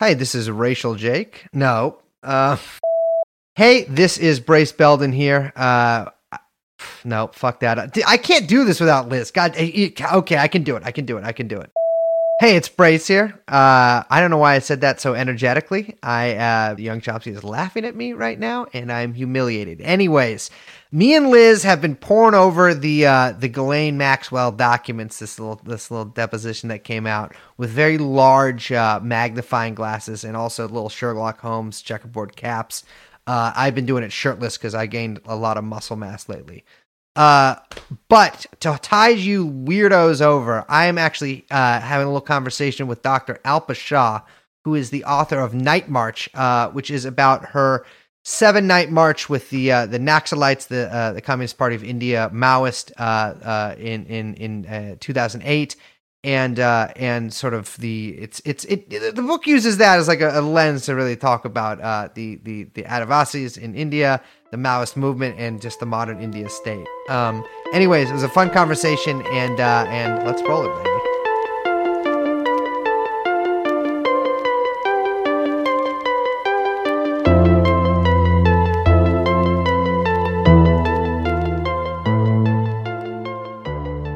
[0.00, 1.48] Hi, this is Racial Jake.
[1.52, 1.98] No.
[2.22, 2.56] Uh,
[3.56, 5.52] hey, this is Brace Belden here.
[5.56, 6.06] Uh,
[7.04, 7.98] no, fuck that.
[8.06, 9.32] I can't do this without Liz.
[9.32, 10.84] God, eh, okay, I can do it.
[10.86, 11.24] I can do it.
[11.24, 11.72] I can do it.
[12.40, 13.42] Hey, it's Brace here.
[13.48, 15.96] Uh, I don't know why I said that so energetically.
[16.04, 19.80] I uh, young Chopsy is laughing at me right now, and I'm humiliated.
[19.80, 20.48] Anyways,
[20.92, 25.18] me and Liz have been poring over the uh, the Ghislaine Maxwell documents.
[25.18, 30.36] This little this little deposition that came out with very large uh, magnifying glasses and
[30.36, 32.84] also little Sherlock Holmes checkerboard caps.
[33.26, 36.64] Uh, I've been doing it shirtless because I gained a lot of muscle mass lately.
[37.18, 37.56] Uh,
[38.08, 43.02] but to tide you weirdos over, I am actually uh, having a little conversation with
[43.02, 43.40] Dr.
[43.44, 44.20] Alpa Shah,
[44.62, 47.84] who is the author of Nightmarch, uh, which is about her
[48.22, 52.30] seven night march with the uh, the Naxalites, the uh, the Communist Party of India,
[52.32, 55.74] Maoist, uh, uh, in in in uh, 2008,
[56.24, 60.20] and uh, and sort of the it's it's it the book uses that as like
[60.20, 64.20] a, a lens to really talk about uh, the the the Adivasis in India
[64.50, 66.86] the Maoist movement and just the modern India state.
[67.08, 70.97] Um, anyways, it was a fun conversation, and uh, and let's roll it, baby.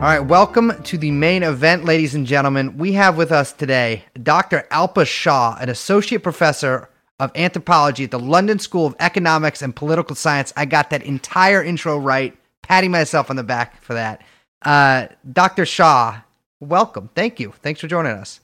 [0.02, 2.76] All right, welcome to the main event, ladies and gentlemen.
[2.76, 4.66] We have with us today Dr.
[4.72, 6.88] Alpa Shah, an associate professor
[7.20, 10.52] of anthropology at the London School of Economics and Political Science.
[10.56, 14.22] I got that entire intro right, patting myself on the back for that.
[14.62, 15.64] Uh, Dr.
[15.64, 16.22] Shah,
[16.58, 17.08] welcome.
[17.14, 17.54] Thank you.
[17.62, 18.40] Thanks for joining us.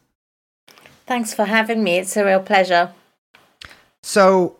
[1.09, 1.98] Thanks for having me.
[1.98, 2.92] It's a real pleasure.
[4.05, 4.58] So,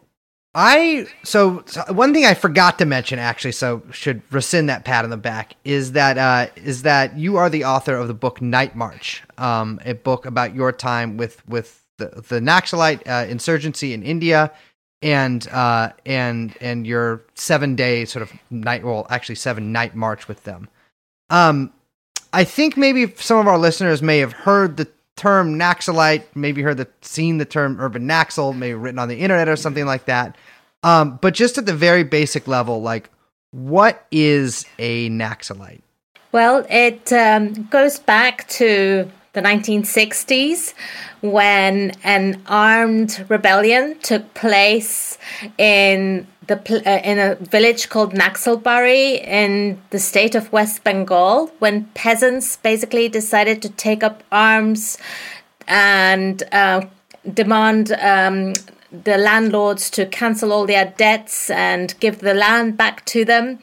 [0.61, 5.05] I so, so, one thing I forgot to mention actually, so should rescind that pat
[5.05, 8.41] on the back is that uh, is that you are the author of the book
[8.41, 14.03] Nightmarch, um, a book about your time with with the the Naxalite uh, insurgency in
[14.03, 14.53] India,
[15.01, 20.27] and uh, and and your seven day sort of night, well, actually seven night march
[20.27, 20.69] with them.
[21.31, 21.73] Um,
[22.33, 26.79] I think maybe some of our listeners may have heard the term Naxalite, maybe heard
[26.79, 30.37] the seen the term urban Naxal, maybe written on the internet or something like that.
[30.83, 33.11] Um, but just at the very basic level, like
[33.51, 35.83] what is a Naxalite?
[36.33, 40.75] Well, it um, goes back to the 1960s
[41.21, 45.19] when an armed rebellion took place
[45.59, 51.85] in the uh, in a village called Naxalbari in the state of West Bengal when
[51.95, 54.99] peasants basically decided to take up arms
[55.69, 56.81] and uh,
[57.33, 58.55] demand um,
[58.91, 63.59] the landlords to cancel all their debts and give the land back to them.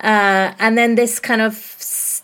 [0.00, 1.73] Uh, and then this kind of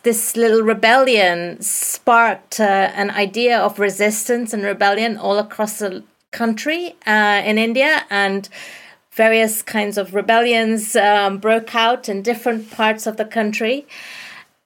[0.03, 6.97] this little rebellion sparked uh, an idea of resistance and rebellion all across the country
[7.07, 8.49] uh, in India, and
[9.11, 13.87] various kinds of rebellions um, broke out in different parts of the country.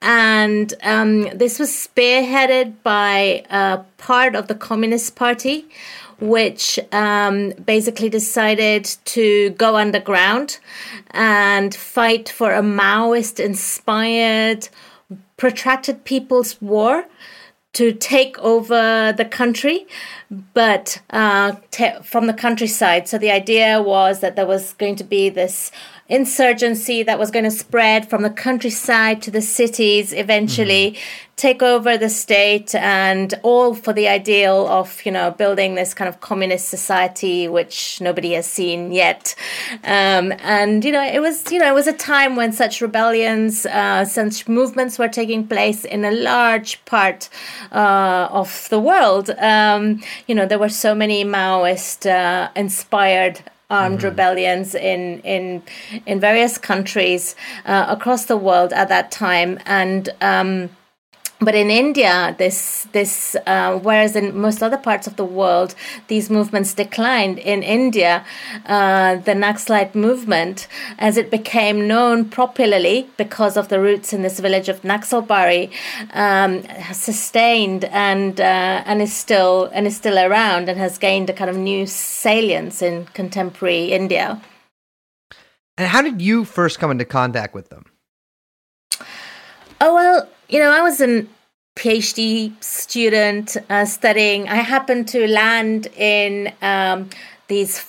[0.01, 5.65] And um, this was spearheaded by a part of the Communist Party,
[6.19, 10.59] which um, basically decided to go underground
[11.11, 14.69] and fight for a Maoist inspired
[15.37, 17.05] protracted people's war
[17.73, 19.85] to take over the country,
[20.53, 23.07] but uh, te- from the countryside.
[23.09, 25.71] So the idea was that there was going to be this
[26.07, 31.31] insurgency that was going to spread from the countryside to the cities eventually mm-hmm.
[31.35, 36.07] take over the state and all for the ideal of you know building this kind
[36.07, 39.33] of communist society which nobody has seen yet
[39.83, 43.65] um, and you know it was you know it was a time when such rebellions
[43.65, 47.29] uh, such movements were taking place in a large part
[47.71, 53.97] uh, of the world um, you know there were so many maoist uh, inspired armed
[53.99, 54.07] mm-hmm.
[54.07, 55.61] rebellions in in
[56.05, 60.69] in various countries uh, across the world at that time and um,
[61.39, 65.75] but in India, this this uh, whereas in most other parts of the world
[66.07, 68.25] these movements declined, in India,
[68.65, 70.67] uh, the Naxalite movement,
[70.97, 75.71] as it became known popularly because of the roots in this village of Naxalbari,
[76.13, 76.63] um,
[76.93, 81.49] sustained and uh, and is still and is still around and has gained a kind
[81.49, 84.41] of new salience in contemporary India.
[85.77, 87.85] And how did you first come into contact with them?
[89.81, 91.25] Oh well, you know, I was a
[91.75, 94.47] PhD student uh, studying.
[94.47, 97.09] I happened to land in um,
[97.47, 97.83] these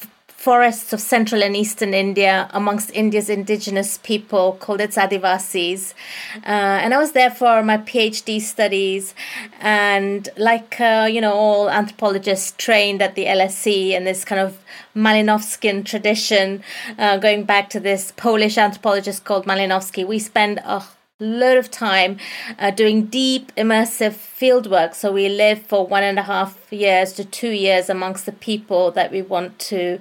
[0.47, 5.93] forests of central and eastern India amongst India's indigenous people called its Adivasis.
[6.37, 9.12] Uh, and I was there for my PhD studies.
[9.61, 14.59] And like, uh, you know, all anthropologists trained at the LSE and this kind of
[14.94, 16.62] Malinowskian tradition,
[16.97, 20.85] uh, going back to this Polish anthropologist called Malinowski, we spend a
[21.19, 22.19] lot of time
[22.59, 24.95] uh, doing deep immersive field work.
[24.95, 28.91] So we live for one and a half years to two years amongst the people
[28.91, 29.99] that we want to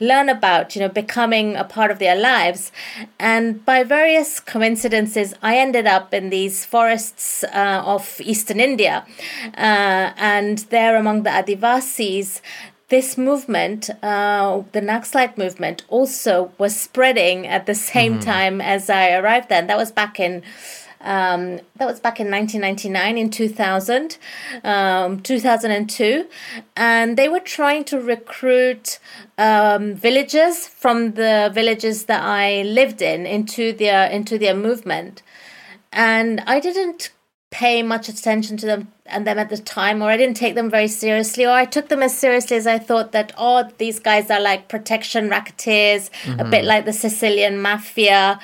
[0.00, 2.72] learn about you know becoming a part of their lives.
[3.18, 9.04] And by various coincidences i ended up in these forests uh, of eastern india
[9.56, 12.40] uh, and there among the adivasis
[12.88, 18.30] this movement, uh, the Naxalite movement, also was spreading at the same mm-hmm.
[18.30, 19.48] time as I arrived.
[19.48, 20.42] Then that was back in.
[21.00, 24.16] Um, that was back in 1999 in 2000
[24.64, 26.26] um, 2002
[26.76, 28.98] and they were trying to recruit
[29.36, 35.22] um, villagers from the villages that i lived in into their into their movement
[35.92, 37.12] and i didn't
[37.50, 40.70] pay much attention to them and them at the time or I didn't take them
[40.70, 44.30] very seriously or I took them as seriously as I thought that oh these guys
[44.30, 46.40] are like protection racketeers mm-hmm.
[46.40, 48.40] a bit like the Sicilian mafia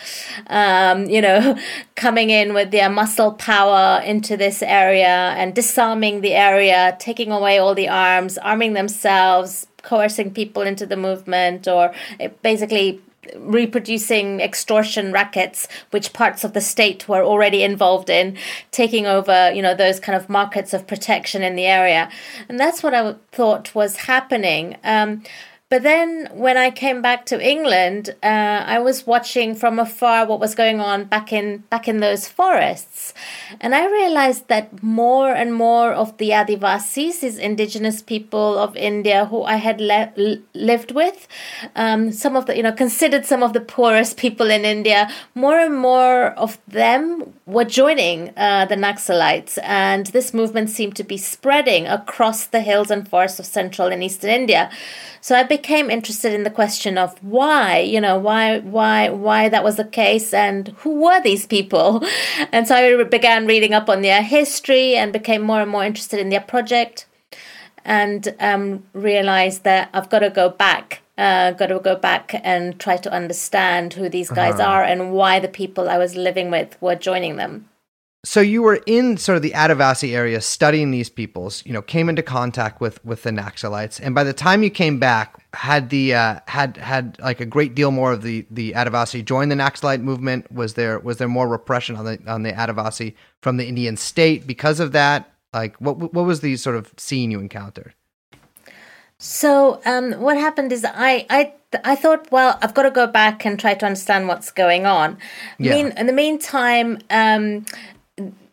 [0.49, 1.59] um, you know
[1.95, 7.59] coming in with their muscle power into this area and disarming the area taking away
[7.59, 11.91] all the arms arming themselves coercing people into the movement or
[12.43, 13.01] basically
[13.37, 18.37] reproducing extortion rackets which parts of the state were already involved in
[18.71, 22.11] taking over you know those kind of markets of protection in the area.
[22.49, 24.77] And that's what i thought was happening.
[24.85, 25.23] Um,
[25.71, 30.41] but then when I came back to England, uh, I was watching from afar what
[30.41, 33.15] was going on back in back in those forests,
[33.61, 39.27] and I realized that more and more of the Adivasis, these indigenous people of India
[39.27, 41.29] who I had le- lived with,
[41.77, 45.61] um, some of the you know considered some of the poorest people in India, more
[45.61, 51.17] and more of them were joining uh, the Naxalites, and this movement seemed to be
[51.17, 54.69] spreading across the hills and forests of central and eastern India.
[55.23, 59.65] So I became interested in the question of why, you know, why, why, why that
[59.65, 62.05] was the case, and who were these people.
[62.53, 66.19] And so I began reading up on their history and became more and more interested
[66.19, 67.07] in their project,
[67.85, 71.01] and um, realized that I've got to go back.
[71.17, 74.71] Uh, got to go back and try to understand who these guys uh-huh.
[74.71, 77.70] are and why the people I was living with were joining them
[78.23, 82.09] so you were in sort of the Adivasi area studying these peoples, you know, came
[82.09, 86.15] into contact with with the Naxalites, and by the time you came back, had the
[86.15, 90.03] uh, had had like a great deal more of the the Adivasi join the Naxalite
[90.03, 90.53] movement.
[90.53, 94.47] Was there was there more repression on the on the Adivasi from the Indian state
[94.47, 95.33] because of that?
[95.55, 97.95] Like, what what was the sort of scene you encountered?
[99.17, 103.47] So um, what happened is I I I thought, well, I've got to go back
[103.47, 105.19] and try to understand what's going on.
[105.59, 105.75] Yeah.
[105.75, 107.65] Mean, in the meantime, um,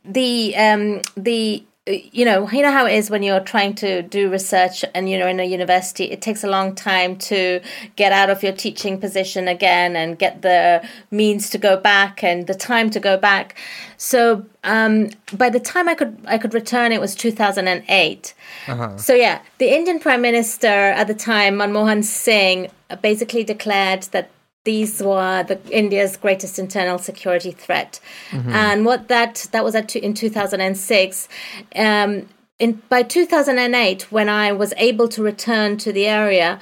[0.06, 4.30] the um, the you know you know how it is when you're trying to do
[4.30, 7.62] research and you know in a university it takes a long time to
[7.96, 12.48] get out of your teaching position again and get the means to go back and
[12.48, 13.56] the time to go back
[13.96, 18.34] so um, by the time i could i could return it was 2008
[18.68, 18.98] uh-huh.
[18.98, 22.70] so yeah the indian prime minister at the time manmohan singh
[23.02, 24.30] basically declared that
[24.68, 28.50] these were the India's greatest internal security threat, mm-hmm.
[28.50, 31.30] and what that that was at in two thousand and six.
[31.74, 32.28] Um,
[32.60, 36.60] in, by 2008, when I was able to return to the area,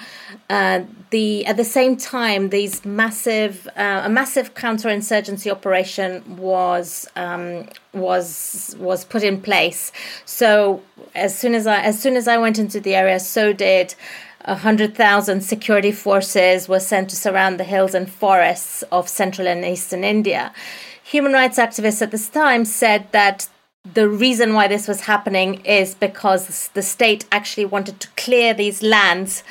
[0.50, 7.68] uh, the at the same time, these massive uh, a massive counterinsurgency operation was um,
[7.94, 9.92] was was put in place.
[10.26, 10.84] So
[11.16, 13.96] as soon as I as soon as I went into the area, so did
[14.46, 20.04] 100,000 security forces were sent to surround the hills and forests of central and eastern
[20.04, 20.54] India.
[21.04, 23.48] Human rights activists at this time said that
[23.94, 28.82] the reason why this was happening is because the state actually wanted to clear these
[28.82, 29.44] lands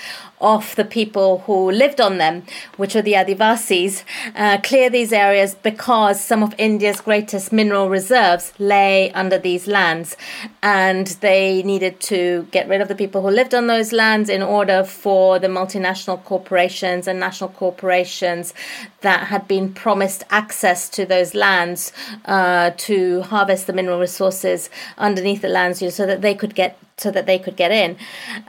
[0.44, 2.44] of the people who lived on them,
[2.76, 4.04] which are the Adivasis,
[4.36, 10.16] uh, clear these areas because some of India's greatest mineral reserves lay under these lands.
[10.62, 14.42] And they needed to get rid of the people who lived on those lands in
[14.42, 18.52] order for the multinational corporations and national corporations
[19.00, 21.92] that had been promised access to those lands
[22.26, 27.10] uh, to harvest the mineral resources underneath the lands so that they could get so
[27.10, 27.96] that they could get in.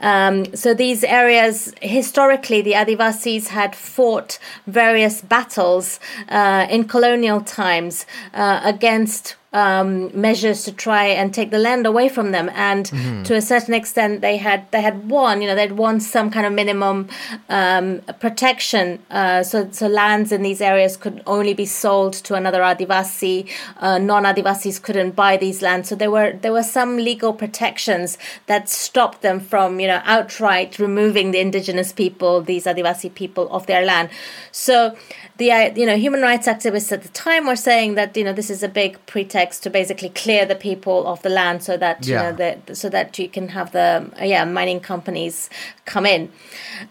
[0.00, 5.98] Um, so these areas, historically, the Adivasis had fought various battles
[6.28, 12.10] uh, in colonial times uh, against um, measures to try and take the land away
[12.10, 12.50] from them.
[12.52, 13.22] And mm-hmm.
[13.22, 15.40] to a certain extent, they had they had won.
[15.40, 17.08] You know, they'd won some kind of minimum
[17.48, 18.98] um, protection.
[19.10, 23.48] Uh, so so lands in these areas could only be sold to another Adivasi.
[23.78, 25.88] Uh, Non Adivasis couldn't buy these lands.
[25.88, 30.78] So there were there were some legal protections that stopped them from you know outright
[30.78, 34.10] removing the indigenous people, these Adivasi people, off their land.
[34.52, 34.96] So
[35.38, 38.32] the uh, you know human rights activists at the time were saying that you know
[38.32, 42.06] this is a big pretext to basically clear the people of the land so that
[42.06, 42.22] you yeah.
[42.22, 45.50] know that so that you can have the yeah mining companies
[45.84, 46.30] come in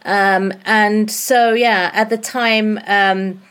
[0.05, 3.41] um, and so yeah at the time um,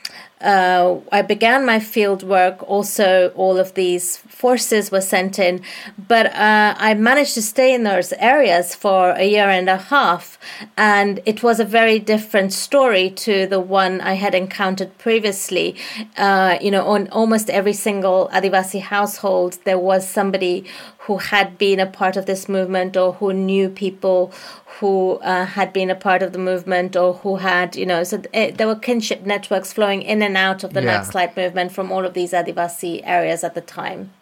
[0.44, 2.62] uh, I began my field work.
[2.68, 5.62] Also, all of these forces were sent in,
[6.08, 10.38] but uh, I managed to stay in those areas for a year and a half,
[10.76, 15.76] and it was a very different story to the one I had encountered previously.
[16.16, 20.64] Uh, you know, on almost every single Adivasi household, there was somebody
[21.04, 24.32] who had been a part of this movement or who knew people
[24.80, 28.16] who uh, had been a part of the movement or who had, you know, so
[28.16, 31.02] it, eh, there were kinship networks flowing in and out of the yeah.
[31.02, 34.12] Naxalite movement from all of these Adivasi areas at the time.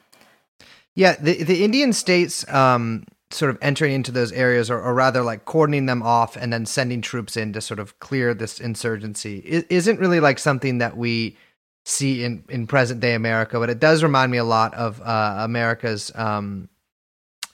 [0.95, 5.23] Yeah, the the Indian states um, sort of entering into those areas, or, or, rather
[5.23, 9.65] like cordoning them off and then sending troops in to sort of clear this insurgency,
[9.71, 11.37] isn't really like something that we
[11.85, 15.37] see in, in present day America, but it does remind me a lot of uh,
[15.41, 16.69] America's um,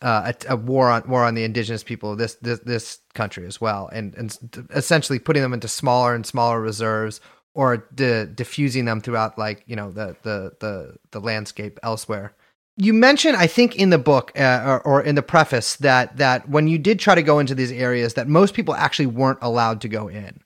[0.02, 3.46] uh, a, a, war on war on the indigenous people of this this, this country
[3.46, 7.20] as well, and and essentially putting them into smaller and smaller reserves
[7.54, 12.32] or di- diffusing them throughout like you know the the the the landscape elsewhere.
[12.80, 16.48] You mentioned, I think, in the book uh, or, or in the preface that that
[16.48, 19.80] when you did try to go into these areas, that most people actually weren't allowed
[19.80, 20.40] to go in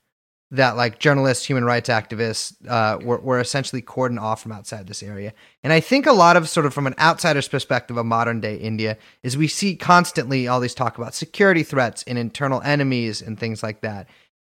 [0.53, 5.03] that like journalists, human rights activists uh, were, were essentially cordoned off from outside this
[5.03, 5.33] area.
[5.65, 8.57] And I think a lot of sort of from an outsider's perspective of modern day
[8.57, 13.41] India is we see constantly all these talk about security threats and internal enemies and
[13.41, 14.07] things like that.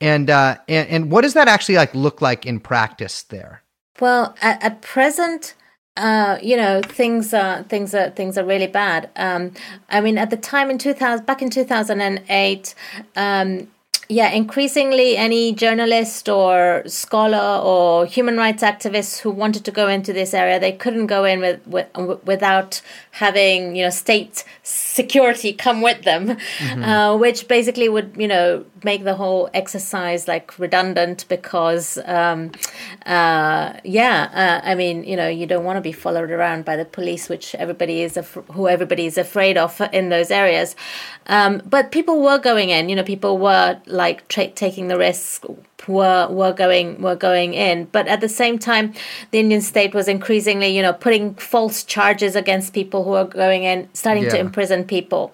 [0.02, 3.64] And uh, and, and what does that actually like look like in practice there?
[4.00, 5.56] Well, at, at present.
[5.98, 9.10] Uh, you know things are things are things are really bad.
[9.16, 9.54] Um,
[9.88, 12.76] I mean, at the time in two thousand, back in two thousand and eight,
[13.16, 13.70] um,
[14.08, 20.14] yeah, increasingly, any journalist or scholar or human rights activist who wanted to go into
[20.14, 21.88] this area, they couldn't go in with, with
[22.24, 22.82] without
[23.12, 26.84] having you know state security come with them, mm-hmm.
[26.84, 32.52] uh, which basically would you know make the whole exercise like redundant because um,
[33.08, 36.76] uh, yeah, uh, I mean you know you don't want to be followed around by
[36.76, 40.76] the police, which everybody is af- who everybody is afraid of in those areas.
[41.28, 45.46] Um, but people were going in, you know, people were like tra- taking the risk
[45.88, 47.86] were were going were going in.
[47.86, 48.94] But at the same time
[49.32, 53.64] the indian state was increasingly you know putting false charges against people who are going
[53.64, 54.32] in starting yeah.
[54.32, 55.34] to imprison people.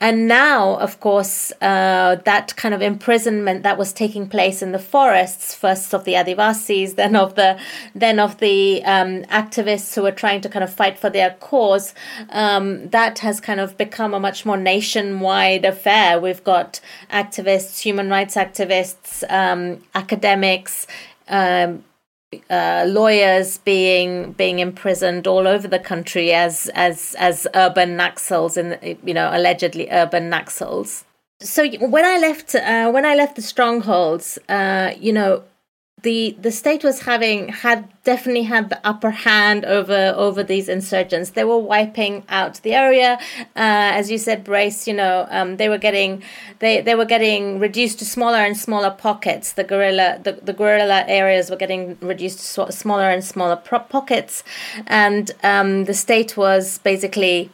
[0.00, 4.78] And now of course uh, that kind of imprisonment that was taking place in the
[4.78, 7.58] forests first of the adivasis then of the
[7.94, 11.94] then of the um, activists who were trying to kind of fight for their cause
[12.30, 16.20] um, that has kind of become a much more nationwide affair.
[16.20, 20.86] We've got activists human rights activists um, academics,
[21.28, 21.84] um,
[22.50, 28.98] uh, lawyers being being imprisoned all over the country as as as urban Naxals and
[29.04, 31.04] you know allegedly urban Naxals.
[31.40, 35.42] So when I left uh, when I left the strongholds, uh, you know
[36.04, 41.30] the the state was having had definitely had the upper hand over over these insurgents.
[41.30, 43.18] They were wiping out the area,
[43.56, 44.86] uh, as you said, Brace.
[44.86, 46.22] You know, um, they were getting
[46.58, 49.52] they they were getting reduced to smaller and smaller pockets.
[49.52, 54.44] The guerrilla the, the guerrilla areas were getting reduced to smaller and smaller pro- pockets,
[54.86, 57.50] and um, the state was basically,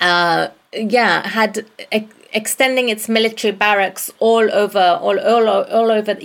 [0.00, 1.64] uh, yeah, had.
[2.34, 6.16] extending its military barracks all over all all, all over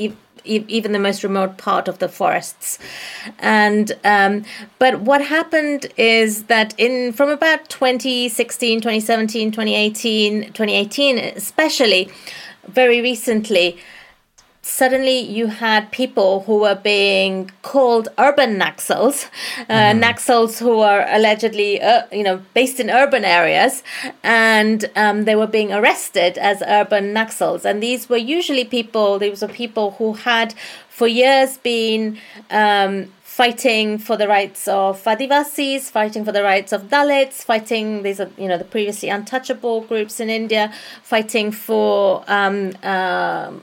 [0.50, 2.80] even the most remote part of the forests.
[3.40, 4.44] And um,
[4.80, 12.10] but what happened is that in from about 2016 2017 2018 2018 especially
[12.68, 13.78] very recently
[14.70, 19.30] suddenly you had people who were being called urban Naxals,
[19.68, 20.02] uh, mm.
[20.02, 23.84] Naxals who are allegedly, uh, you know, based in urban areas,
[24.24, 27.66] and um, they were being arrested as urban Naxals.
[27.66, 30.54] And these were usually people, these were people who had
[30.90, 32.20] for years been
[32.52, 38.20] um, fighting for the rights of Adivasis, fighting for the rights of Dalits, fighting these
[38.20, 43.62] are you know the previously untouchable groups in India, fighting for um, um,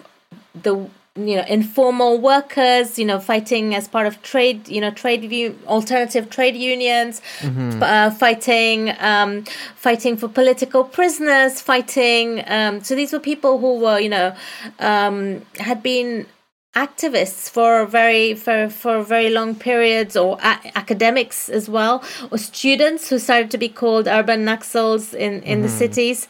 [0.63, 5.28] the you know informal workers you know fighting as part of trade you know trade
[5.28, 7.82] view alternative trade unions mm-hmm.
[7.82, 9.44] uh, fighting um,
[9.75, 14.35] fighting for political prisoners fighting um, so these were people who were you know
[14.78, 16.26] um, had been
[16.75, 23.08] activists for very for for very long periods or a- academics as well or students
[23.08, 25.62] who started to be called urban naxals in in mm-hmm.
[25.62, 26.28] the cities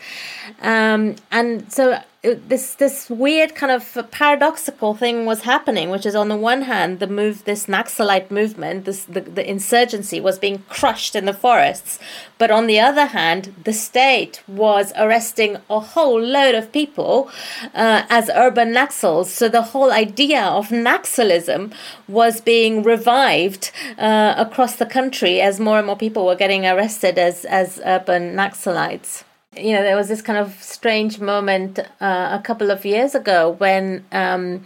[0.62, 2.00] um, and so
[2.35, 6.99] this this weird kind of paradoxical thing was happening, which is on the one hand,
[6.99, 11.99] the move, this Naxalite movement, this the, the insurgency was being crushed in the forests,
[12.38, 17.30] but on the other hand, the state was arresting a whole load of people
[17.75, 19.26] uh, as urban Naxals.
[19.26, 21.73] So the whole idea of Naxalism
[22.09, 27.18] was being revived uh, across the country as more and more people were getting arrested
[27.18, 29.25] as as urban Naxalites
[29.58, 33.56] you know, there was this kind of strange moment uh, a couple of years ago
[33.58, 34.64] when um,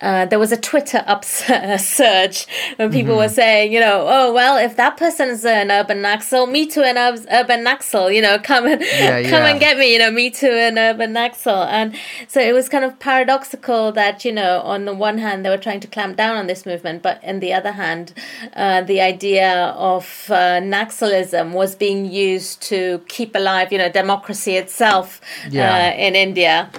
[0.00, 2.46] uh, there was a Twitter upsurge
[2.76, 3.18] when people mm-hmm.
[3.18, 6.82] were saying, you know, oh well, if that person is an urban Naxal, me too
[6.82, 6.96] an
[7.30, 9.48] urban Naxal, you know, come and yeah, come yeah.
[9.48, 11.94] and get me, you know, me too an urban Naxal, and
[12.28, 15.56] so it was kind of paradoxical that you know, on the one hand they were
[15.56, 18.12] trying to clamp down on this movement, but on the other hand,
[18.54, 24.31] uh, the idea of uh, Naxalism was being used to keep alive, you know, democracy
[24.32, 25.20] democracy itself
[25.50, 25.92] yeah.
[25.94, 26.70] uh, in India.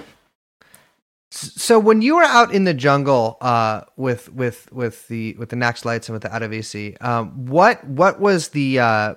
[1.30, 5.56] So when you were out in the jungle uh, with with with the with the
[5.56, 9.14] Naxalites and with the Adivasi, um, what what was the uh,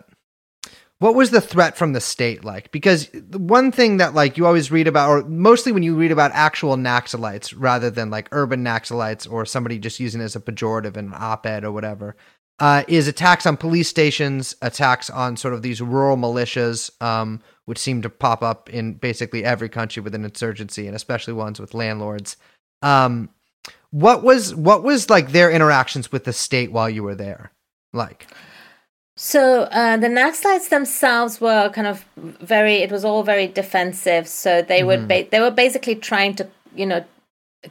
[0.98, 2.72] what was the threat from the state like?
[2.72, 6.12] Because the one thing that like you always read about, or mostly when you read
[6.12, 10.39] about actual Naxalites rather than like urban Naxalites or somebody just using it as a
[10.39, 12.15] pejorative in an op-ed or whatever,
[12.58, 16.89] uh, is attacks on police stations, attacks on sort of these rural militias.
[17.00, 21.34] Um, which seem to pop up in basically every country with an insurgency, and especially
[21.34, 22.38] ones with landlords.
[22.82, 23.30] Um,
[23.92, 27.52] what was what was like their interactions with the state while you were there
[27.92, 28.28] like?
[29.18, 32.76] So uh, the Naxalites themselves were kind of very.
[32.76, 34.30] It was all very defensive.
[34.30, 34.88] So they mm-hmm.
[34.88, 37.04] would ba- they were basically trying to you know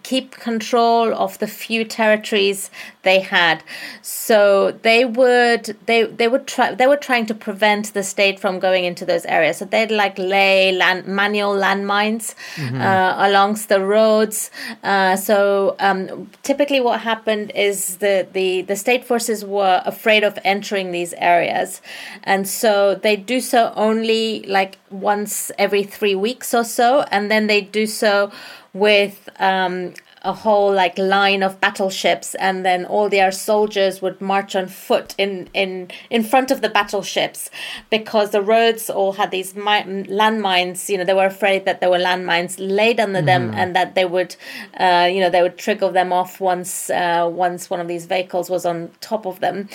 [0.03, 2.71] keep control of the few territories
[3.03, 3.63] they had.
[4.03, 8.59] So they would they they would try they were trying to prevent the state from
[8.59, 9.59] going into those areas.
[9.59, 12.81] So they'd like lay land manual landmines mm-hmm.
[12.81, 14.51] uh, alongs the roads.
[14.83, 20.37] Uh, so um, typically what happened is the, the the state forces were afraid of
[20.45, 21.81] entering these areas.
[22.25, 27.03] And so they do so only like once every three weeks or so.
[27.13, 28.33] And then they do so
[28.79, 29.95] with um,
[30.27, 35.15] a whole like line of battleships and then all their soldiers would march on foot
[35.17, 37.49] in in in front of the battleships
[37.91, 41.89] because the roads all had these mi- landmines you know they were afraid that there
[41.89, 43.27] were landmines laid under mm.
[43.27, 44.35] them and that they would
[44.81, 48.51] uh, you know they would trigger them off once uh, once one of these vehicles
[48.51, 49.69] was on top of them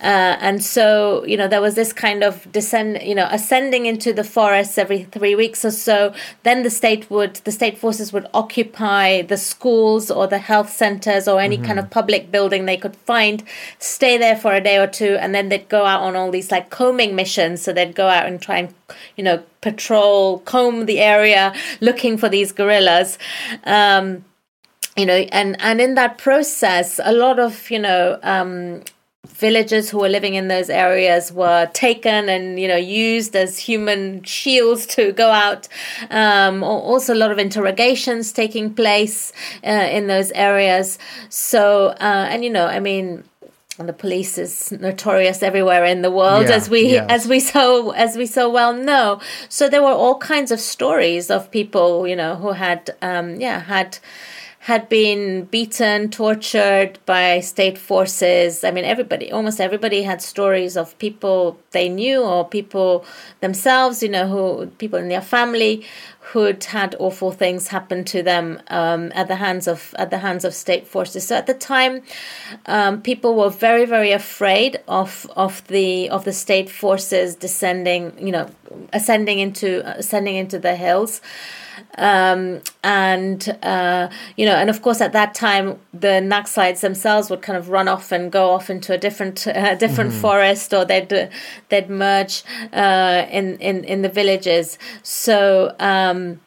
[0.00, 4.12] uh, and so you know there was this kind of descend you know ascending into
[4.14, 8.26] the forests every three weeks or so then the state would the state forces would
[8.32, 11.66] occupy the schools schools or the health centers or any mm-hmm.
[11.66, 11.92] kind of mm-hmm.
[11.92, 13.42] public building they could find,
[13.78, 16.50] stay there for a day or two, and then they'd go out on all these
[16.50, 17.62] like combing missions.
[17.62, 18.74] So they'd go out and try and,
[19.16, 23.18] you know, patrol, comb the area looking for these guerrillas.
[23.64, 24.24] Um,
[24.96, 28.82] you know, and, and in that process, a lot of, you know, um,
[29.38, 34.22] villagers who were living in those areas were taken and you know used as human
[34.24, 35.68] shields to go out.
[36.10, 39.32] Um, also a lot of interrogations taking place
[39.64, 40.98] uh, in those areas.
[41.28, 43.24] So uh, and you know i mean
[43.86, 47.06] the police is notorious everywhere in the world yeah, as we yes.
[47.08, 49.20] as we so as we so well know.
[49.48, 53.60] So there were all kinds of stories of people you know who had um, yeah
[53.60, 53.98] had
[54.68, 58.62] had been beaten, tortured by state forces.
[58.62, 63.06] I mean, everybody, almost everybody had stories of people they knew or people
[63.40, 65.86] themselves, you know, who people in their family
[66.20, 70.44] who'd had awful things happen to them um, at the hands of at the hands
[70.44, 71.26] of state forces.
[71.26, 72.02] So at the time,
[72.66, 78.32] um, people were very very afraid of of the of the state forces descending, you
[78.32, 78.50] know,
[78.92, 81.22] ascending into ascending into the hills
[81.96, 87.42] um, and uh, you know, and of course, at that time, the Naxalites themselves would
[87.42, 90.20] kind of run off and go off into a different uh, different mm-hmm.
[90.20, 91.30] forest, or they'd
[91.68, 94.78] they'd merge uh, in in in the villages.
[95.02, 95.74] So.
[95.78, 96.40] Um,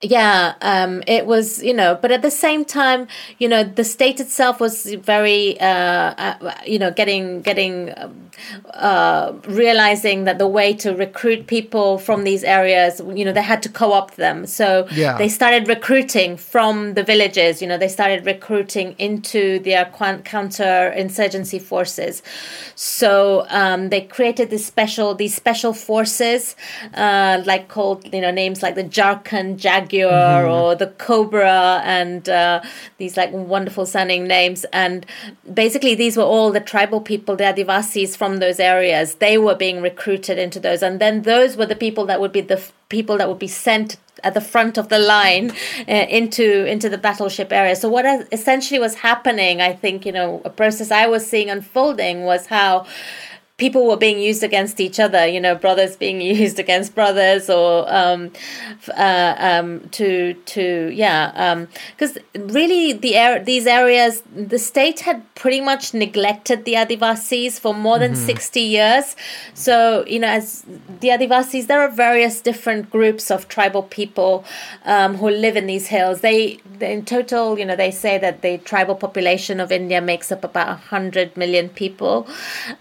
[0.00, 3.08] yeah um, it was you know but at the same time
[3.38, 8.30] you know the state itself was very uh, uh, you know getting getting um,
[8.74, 13.60] uh, realizing that the way to recruit people from these areas you know they had
[13.60, 15.18] to co-opt them so Yeah.
[15.18, 21.58] they started recruiting from the villages you know they started recruiting into their counter insurgency
[21.58, 22.22] forces
[22.76, 26.54] so um, they created this special these special forces
[26.94, 29.56] uh, like called you know names like the Jharkhand
[29.90, 32.62] Jaguar or the Cobra and uh,
[32.98, 34.64] these like wonderful sounding names.
[34.72, 35.06] And
[35.52, 39.16] basically these were all the tribal people the Adivasis from those areas.
[39.16, 40.82] They were being recruited into those.
[40.82, 43.48] And then those were the people that would be the f- people that would be
[43.48, 45.52] sent at the front of the line
[45.88, 47.76] uh, into into the battleship area.
[47.76, 52.24] So what essentially was happening, I think, you know, a process I was seeing unfolding
[52.24, 52.86] was how
[53.58, 57.92] people were being used against each other you know brothers being used against brothers or
[57.92, 58.30] um,
[58.96, 65.60] uh, um, to to yeah because really the air these areas the state had pretty
[65.60, 69.16] much neglected the adivasis for more than 60 years.
[69.54, 70.62] So you know as
[71.00, 74.44] the adivasis there are various different groups of tribal people
[74.84, 76.20] um, who live in these hills.
[76.20, 80.44] They, in total you know they say that the tribal population of india makes up
[80.44, 82.26] about 100 million people.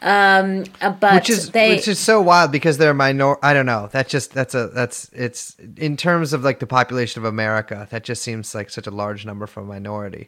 [0.01, 3.43] Um, Uh, but which is they which is so wild because they're minor.
[3.43, 3.89] I don't know.
[3.91, 7.87] That's just that's a that's it's in terms of like the population of America.
[7.91, 10.27] That just seems like such a large number for a minority.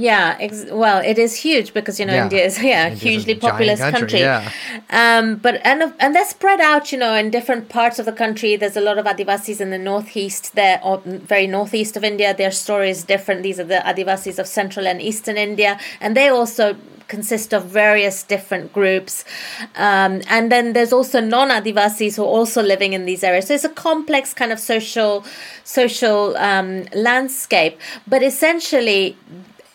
[0.00, 2.22] Yeah, ex- well, it is huge because you know Yeah.
[2.26, 4.20] India is yeah a India's a hugely populous country, country.
[4.20, 4.50] yeah.
[4.90, 8.54] Um, but and and they're spread out, you know, in different parts of the country.
[8.56, 12.32] There's a lot of Adivasis in the northeast, there or very northeast of India.
[12.32, 13.42] Their story is different.
[13.42, 16.76] These are the Adivasis of central and eastern India, and they also
[17.08, 19.24] consist of various different groups.
[19.76, 23.46] Um, and then there's also non-Adivasis who are also living in these areas.
[23.48, 25.24] So it's a complex kind of social
[25.64, 27.74] social um, landscape.
[28.06, 29.16] But essentially,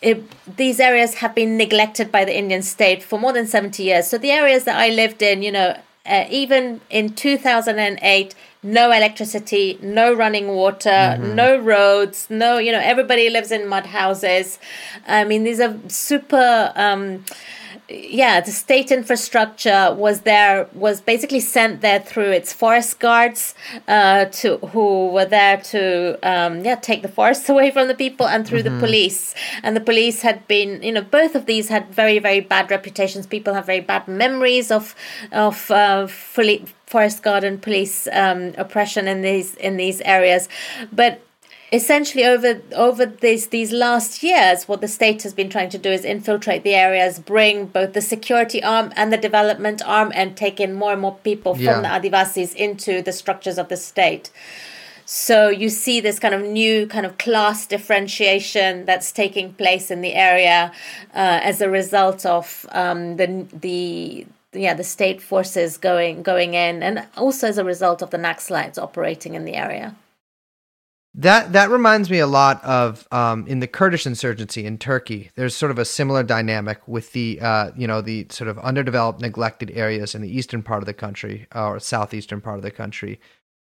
[0.04, 4.06] it, these areas have been neglected by the Indian state for more than 70 years.
[4.06, 9.78] So the areas that I lived in, you know, uh, even in 2008, no electricity,
[9.82, 14.58] no running water, no roads, no, you know, everybody lives in mud houses.
[15.06, 16.72] I mean, these are super.
[16.76, 17.24] Um,
[17.88, 23.54] yeah, the state infrastructure was there was basically sent there through its forest guards,
[23.86, 28.26] uh, to who were there to um, yeah take the forests away from the people,
[28.26, 29.34] and through the police.
[29.62, 33.26] And the police had been, you know, both of these had very very bad reputations.
[33.26, 34.94] People have very bad memories of
[35.32, 40.48] of uh, fully forest guard and police um, oppression in these in these areas,
[40.90, 41.20] but
[41.74, 42.50] essentially over
[42.86, 46.62] over these these last years what the state has been trying to do is infiltrate
[46.62, 50.92] the areas bring both the security arm and the development arm and take in more
[50.92, 51.72] and more people Yeah.
[51.72, 54.30] from the adivasis into the structures of the state
[55.06, 60.00] so you see this kind of new kind of class differentiation that's taking place in
[60.06, 60.60] the area
[61.14, 63.26] uh, as a result of um, the
[63.66, 64.26] the
[64.64, 68.78] yeah the state forces going going in and also as a result of the Naxalites
[68.78, 69.94] operating in the area.
[71.16, 75.30] That that reminds me a lot of um, in the Kurdish insurgency in Turkey.
[75.36, 79.20] There's sort of a similar dynamic with the uh, you know the sort of underdeveloped,
[79.20, 83.20] neglected areas in the eastern part of the country or southeastern part of the country,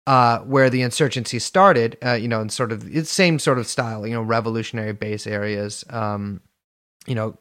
[0.07, 1.97] uh, where the insurgency started.
[2.01, 4.07] Uh, you know, in sort of it's the same sort of style.
[4.07, 5.83] You know, revolutionary base areas.
[5.89, 6.39] Um,
[7.05, 7.37] you know,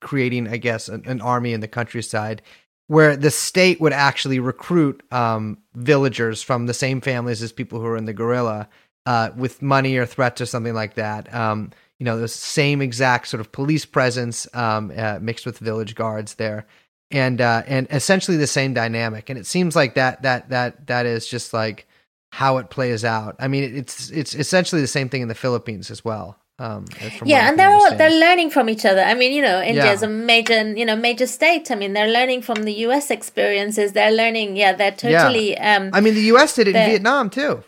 [0.00, 2.42] creating I guess an, an army in the countryside.
[2.86, 7.86] Where the state would actually recruit um, villagers from the same families as people who
[7.86, 8.68] are in the guerrilla,
[9.06, 11.32] uh, with money or threats or something like that.
[11.34, 15.94] Um, you know, the same exact sort of police presence um, uh, mixed with village
[15.94, 16.66] guards there,
[17.10, 19.30] and uh, and essentially the same dynamic.
[19.30, 21.86] And it seems like that that that that is just like
[22.32, 23.36] how it plays out.
[23.38, 26.36] I mean, it's it's essentially the same thing in the Philippines as well.
[26.58, 29.00] Um, from what I yeah, and they're all they're learning from each other.
[29.02, 29.92] I mean, you know, India Yeah.
[29.92, 31.70] is a major, you know, major state.
[31.70, 33.10] I mean, they're learning from the U.S.
[33.10, 33.92] experiences.
[33.92, 34.56] They're learning.
[34.56, 35.56] Yeah, they're totally.
[35.58, 36.54] Um, I mean, the U.S.
[36.54, 37.62] did it in Vietnam too.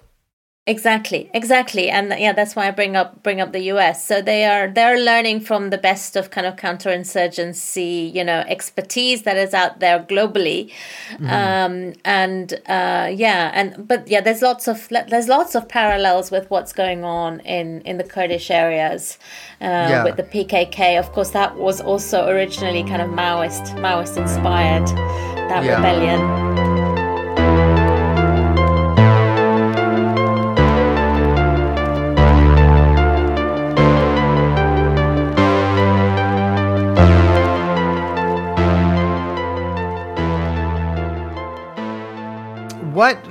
[0.68, 4.04] Exactly, exactly, and yeah, that's why I bring up bring up the U.S.
[4.04, 9.22] So they are they're learning from the best of kind of counterinsurgency, you know, expertise
[9.22, 10.72] that is out there globally,
[11.28, 16.50] um, and uh, yeah, and but yeah, there's lots of there's lots of parallels with
[16.50, 19.18] what's going on in in the Kurdish areas
[19.60, 20.02] uh, Yeah.
[20.04, 20.98] with the PKK.
[20.98, 24.88] Of course, that was also originally kind of Maoist Maoist inspired
[25.48, 25.76] that Yeah.
[25.76, 26.65] rebellion.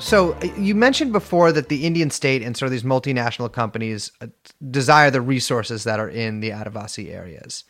[0.05, 4.11] So uh, you mentioned before that the Indian state and sort of these multinational companies
[4.21, 4.27] uh,
[4.69, 7.63] desire the resources that are in the Adivasi areas,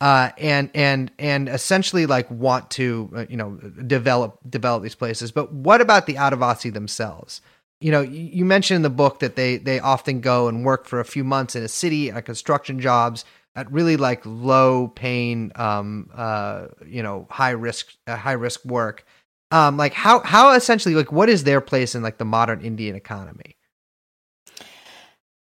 [0.00, 3.52] uh, and and and essentially like want to uh, you know
[3.86, 5.30] develop develop these places.
[5.30, 7.40] But what about the Adivasi themselves?
[7.80, 10.98] You know, you mentioned in the book that they they often go and work for
[10.98, 16.10] a few months in a city at construction jobs at really like low paying, um,
[16.16, 19.06] uh, you know, high risk high risk work
[19.50, 22.96] um like how how essentially like what is their place in like the modern indian
[22.96, 23.56] economy?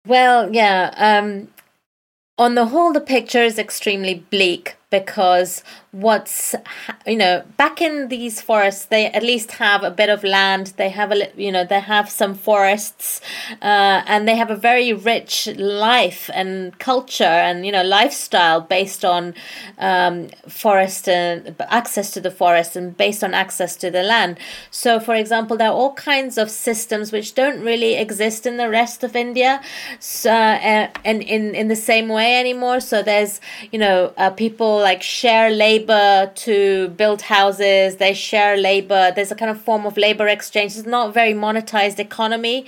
[0.05, 1.49] Well yeah um
[2.37, 6.55] on the whole the picture is extremely bleak because what's
[7.05, 10.73] you know back in these forests they at least have a bit of land.
[10.77, 13.21] They have a you know they have some forests
[13.61, 19.03] uh, and they have a very rich life and culture and you know lifestyle based
[19.05, 19.33] on
[19.77, 24.39] um, forest and access to the forest and based on access to the land.
[24.71, 28.69] So for example there are all kinds of systems which don't really exist in the
[28.69, 29.61] rest of india
[29.99, 32.79] so, uh, and in in the same way anymore.
[32.79, 37.97] So there's you know uh, people like share labor to build houses.
[37.97, 39.11] They share labor.
[39.15, 40.77] There's a kind of form of labor exchange.
[40.77, 42.65] It's not very monetized economy.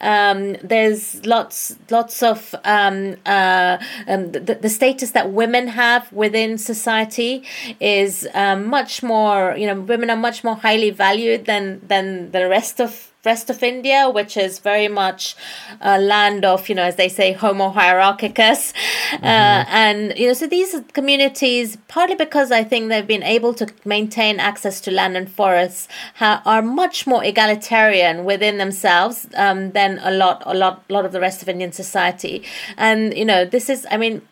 [0.00, 6.58] Um, there's lots lots of um, uh, um, the, the status that women have within
[6.58, 7.44] society
[7.80, 12.48] is um, much more you know women are much more highly valued than than the
[12.48, 15.36] rest of rest of India, which is very much
[15.80, 18.72] a land of, you know, as they say, Homo hierarchicus.
[19.12, 19.24] Uh, mm-hmm.
[19.24, 23.66] Uh, and, you know, so these communities, partly because I think they've been able to
[23.84, 29.98] maintain access to land and forests, ha- are much more egalitarian within themselves um, than
[30.02, 32.42] a lot, a lot, lot of the rest of Indian society.
[32.76, 34.22] And, you know, this is, I mean,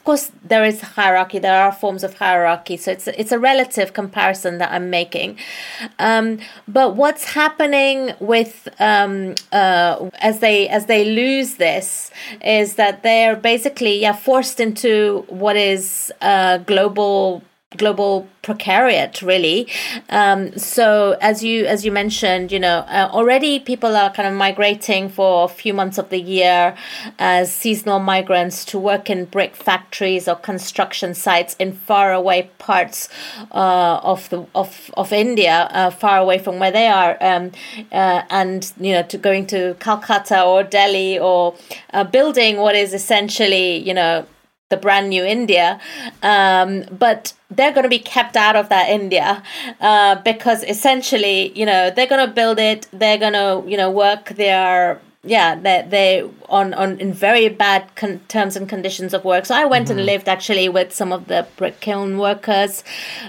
[0.00, 1.38] of course there is hierarchy.
[1.38, 2.78] There are forms of hierarchy.
[2.78, 5.36] So it's it's a relative comparison that i'm making.
[5.98, 12.10] Um, but what's happening with um, uh, as they as they lose this
[12.42, 17.42] is that they're basically yeah forced into what is a global
[17.76, 19.68] global precariat really.
[20.08, 24.34] Um, so as you as you mentioned you know uh, already people are kind of
[24.34, 26.76] migrating for a few months of the year
[27.20, 33.08] as seasonal migrants to work in brick factories or construction sites in far away parts
[33.52, 37.52] uh, of the of of India uh, far away from where they are um,
[37.92, 41.54] uh, and you know to going to Calcutta or Delhi or
[41.92, 44.26] uh, building what is essentially you know
[44.70, 45.80] the brand new India,
[46.22, 49.42] um, but they're going to be kept out of that India
[49.80, 53.90] uh, because essentially, you know, they're going to build it, they're going to, you know,
[53.90, 59.22] work their yeah they they on on in very bad con- terms and conditions of
[59.22, 59.44] work.
[59.44, 59.98] So i went mm-hmm.
[59.98, 62.82] and lived actually with some of the brick kiln workers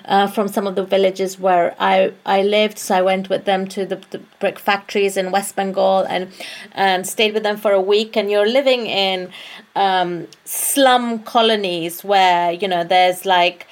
[0.05, 2.77] uh, from some of the villages where i i lived.
[2.79, 6.31] So i went with them to the, the brick factories in west bengal and
[6.71, 8.15] and stayed with them for a week.
[8.15, 9.29] And you're living in
[9.75, 13.67] um, slum colonies where you know there's like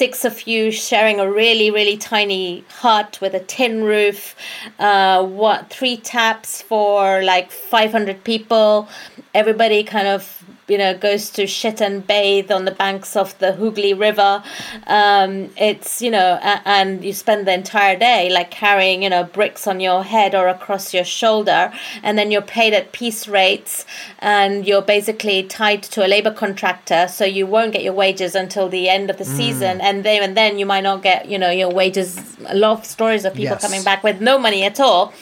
[0.00, 4.34] six of you sharing a really really tiny hut with a tin roof
[4.78, 8.88] uh, what three taps for like 500 people.
[9.34, 10.39] Everybody kind of
[10.70, 14.42] you know goes to shit and bathe on the banks of the Hooghly River.
[14.86, 19.24] Um, it's you know, a- and you spend the entire day like carrying you know
[19.24, 23.84] bricks on your head or across your shoulder, and then you're paid at piece rates,
[24.20, 28.68] and you're basically tied to a labor contractor, so you won't get your wages until
[28.68, 29.36] the end of the mm.
[29.36, 32.18] season, and then and then you might not get you know your wages.
[32.46, 33.62] A lot of stories of people yes.
[33.62, 35.12] coming back with no money at all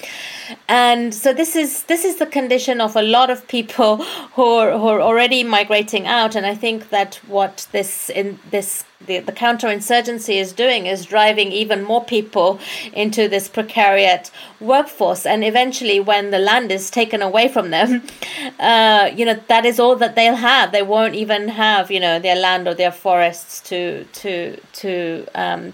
[0.68, 3.96] and so this is this is the condition of a lot of people
[4.34, 6.34] who are, who are already migrating out.
[6.34, 11.52] And i think that what this in this the, the counterinsurgency is doing is driving
[11.52, 12.58] even more people
[12.92, 14.30] into this precariat
[14.61, 15.24] workforce.
[15.24, 18.02] And eventually when the land is taken away from them
[18.58, 20.72] uh, you know that is all that they'll have.
[20.72, 25.72] They won't even have you know their land or their forests to to to um,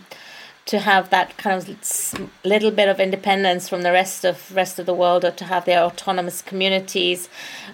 [0.66, 4.86] to have that kind of little bit of independence from the rest of rest of
[4.86, 7.28] the world, or to have their autonomous communities.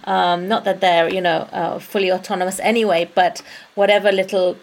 [0.05, 3.43] Um, not that they're you know uh, fully autonomous anyway, but
[3.75, 4.57] whatever little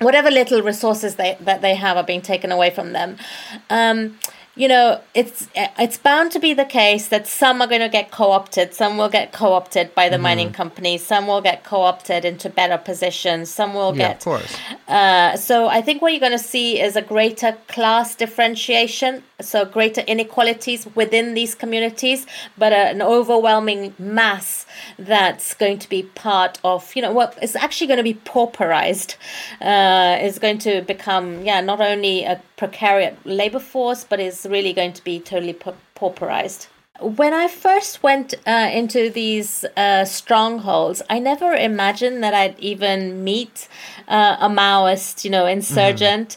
[0.00, 3.16] whatever little resources they that they have are being taken away from them.
[3.70, 4.18] Um,
[4.56, 8.12] you know, it's it's bound to be the case that some are going to get
[8.12, 8.72] co-opted.
[8.72, 10.22] Some will get co-opted by the mm-hmm.
[10.22, 11.04] mining companies.
[11.04, 13.50] Some will get co-opted into better positions.
[13.50, 14.16] Some will yeah, get.
[14.18, 14.56] Of course.
[14.86, 19.24] Uh, so I think what you're going to see is a greater class differentiation.
[19.40, 22.24] So greater inequalities within these communities,
[22.56, 24.63] but an overwhelming mass
[24.98, 26.94] that's going to be part of.
[26.94, 29.16] You know, what is actually going to be pauperized.
[29.60, 34.72] Uh, is going to become yeah not only a precarious labor force, but is really
[34.72, 36.68] going to be totally pauperized.
[37.00, 43.24] When I first went uh, into these uh, strongholds, I never imagined that I'd even
[43.24, 43.66] meet
[44.06, 46.36] uh, a Maoist, you know, insurgent.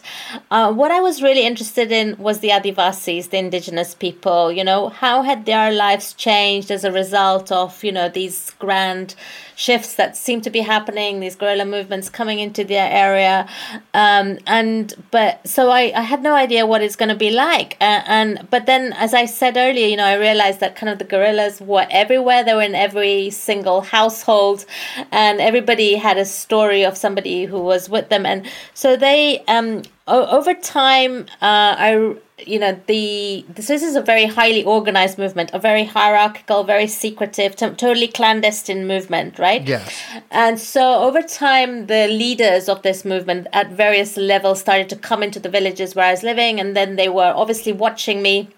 [0.50, 0.74] Mm.
[0.74, 4.50] what I was really interested in was the Adivasis, the indigenous people.
[4.50, 9.14] You know, how had their lives changed as a result of you know these grand
[9.54, 13.48] shifts that seem to be happening, these guerrilla movements coming into their area.
[13.92, 17.76] Um, and but so I, I had no idea what it's going to be like.
[17.80, 20.98] Uh, and but then, as I said earlier, you know, I realized that kind of
[20.98, 22.42] the guerrillas were everywhere.
[22.42, 24.64] They were in every single household,
[25.12, 28.24] and everybody had a story of somebody who was with them.
[28.24, 34.26] And so they, um, over time, uh, I you know the this is a very
[34.26, 40.60] highly organized movement a very hierarchical very secretive t- totally clandestine movement right yes and
[40.60, 45.40] so over time the leaders of this movement at various levels started to come into
[45.40, 48.48] the villages where i was living and then they were obviously watching me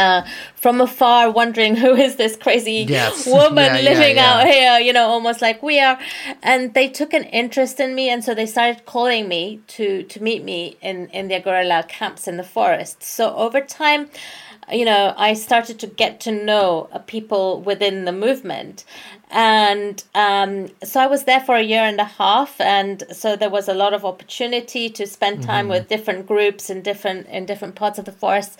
[0.00, 3.26] uh, from afar, wondering who is this crazy yes.
[3.38, 4.40] woman yeah, living yeah, yeah.
[4.40, 5.98] out here, you know, almost like we are.
[6.42, 10.22] And they took an interest in me, and so they started calling me to to
[10.22, 13.02] meet me in in their guerrilla camps in the forest.
[13.02, 14.10] So over time,
[14.72, 18.84] you know, I started to get to know people within the movement,
[19.30, 23.50] and um, so I was there for a year and a half, and so there
[23.50, 25.72] was a lot of opportunity to spend time mm-hmm.
[25.72, 28.58] with different groups in different in different parts of the forest,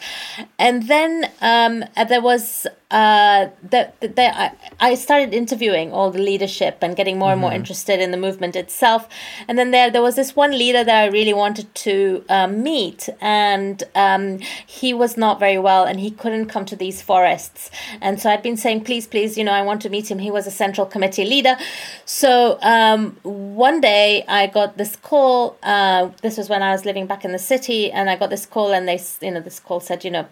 [0.59, 6.94] and then um, there was uh, that I, I started interviewing all the leadership and
[6.94, 7.56] getting more and more mm-hmm.
[7.56, 9.09] interested in the movement itself,
[9.48, 13.09] and then there there was this one leader that I really wanted to uh, meet,
[13.20, 18.20] and um, he was not very well, and he couldn't come to these forests, and
[18.20, 20.20] so I'd been saying, please, please, you know, I want to meet him.
[20.20, 21.54] He was a central committee leader.
[22.04, 22.30] So
[22.74, 24.08] um, one day
[24.40, 25.56] I got this call.
[25.62, 28.46] Uh, this was when I was living back in the city, and I got this
[28.54, 30.26] call, and they, you know, this call said, you know,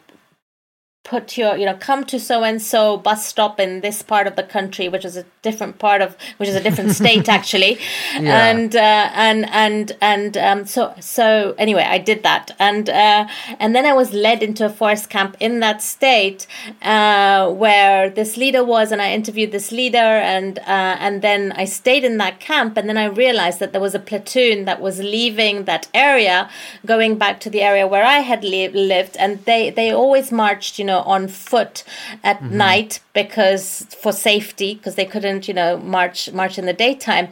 [1.08, 4.36] put your you know come to so and so bus stop in this part of
[4.36, 7.78] the country which is a different part of which is a different state actually
[8.20, 8.48] yeah.
[8.48, 13.26] and uh, and and and um, so so anyway i did that and uh,
[13.58, 16.46] and then i was led into a forest camp in that state
[16.82, 21.64] uh, where this leader was and i interviewed this leader and uh, and then i
[21.64, 24.98] stayed in that camp and then i realized that there was a platoon that was
[24.98, 26.50] leaving that area
[26.84, 30.78] going back to the area where i had li- lived and they they always marched
[30.78, 31.84] you know on foot
[32.22, 32.56] at mm-hmm.
[32.56, 37.28] night because for safety because they couldn't you know march march in the daytime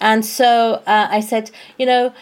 [0.00, 2.12] and so uh, i said you know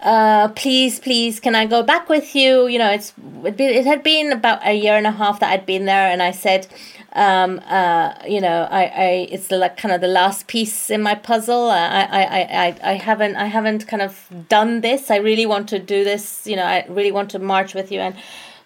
[0.00, 2.68] uh, please, please, can I go back with you?
[2.68, 3.12] You know, it's
[3.44, 6.30] it had been about a year and a half that I'd been there, and I
[6.30, 6.68] said,
[7.14, 11.16] um, uh, you know, I, I, it's like kind of the last piece in my
[11.16, 11.68] puzzle.
[11.70, 15.10] I, I, I, I haven't, I haven't kind of done this.
[15.10, 16.46] I really want to do this.
[16.46, 18.14] You know, I really want to march with you, and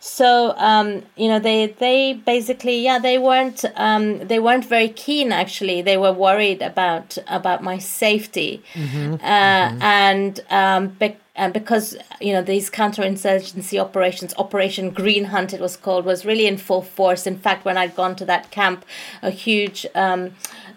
[0.05, 5.31] so um, you know they they basically yeah they weren't um, they weren't very keen
[5.31, 9.15] actually they were worried about about my safety mm-hmm.
[9.15, 9.83] Uh, mm-hmm.
[9.83, 15.77] and um, be- and because you know these counterinsurgency operations operation green hunt it was
[15.77, 18.85] called was really in full force in fact when i'd gone to that camp
[19.23, 20.33] a huge um,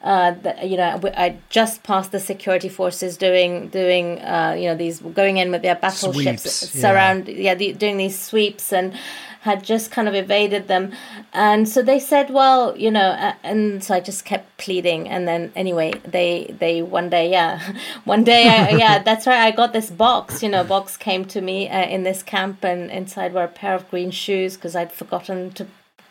[0.05, 4.75] uh, the, you know, I just passed the security forces doing doing uh, you know
[4.75, 8.93] these going in with their battleships surround yeah, yeah the, doing these sweeps and
[9.41, 10.91] had just kind of evaded them.
[11.33, 15.09] And so they said well you know uh, and so i just kept pleading.
[15.09, 17.59] And then anyway they they one day yeah
[18.03, 21.41] one day I, yeah that's right i got this box you know box came to
[21.41, 24.91] me uh, in this camp and inside were a pair of green shoes because i'd
[24.91, 25.65] forgotten to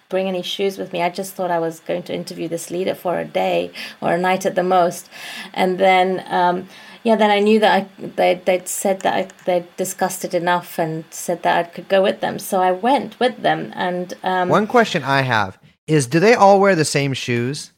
[0.09, 1.03] bring any shoes with me.
[1.03, 4.19] I just thought I was going to interview this leader for a day or a
[4.19, 5.09] night at the most.
[5.53, 6.69] And then, um,
[7.03, 10.79] yeah, then I knew that I, they, they'd said that I, they'd discussed it enough
[10.79, 12.39] and said that I could go with them.
[12.39, 13.73] So I went with them.
[13.75, 17.73] And um, one question I have is do they all wear the same shoes?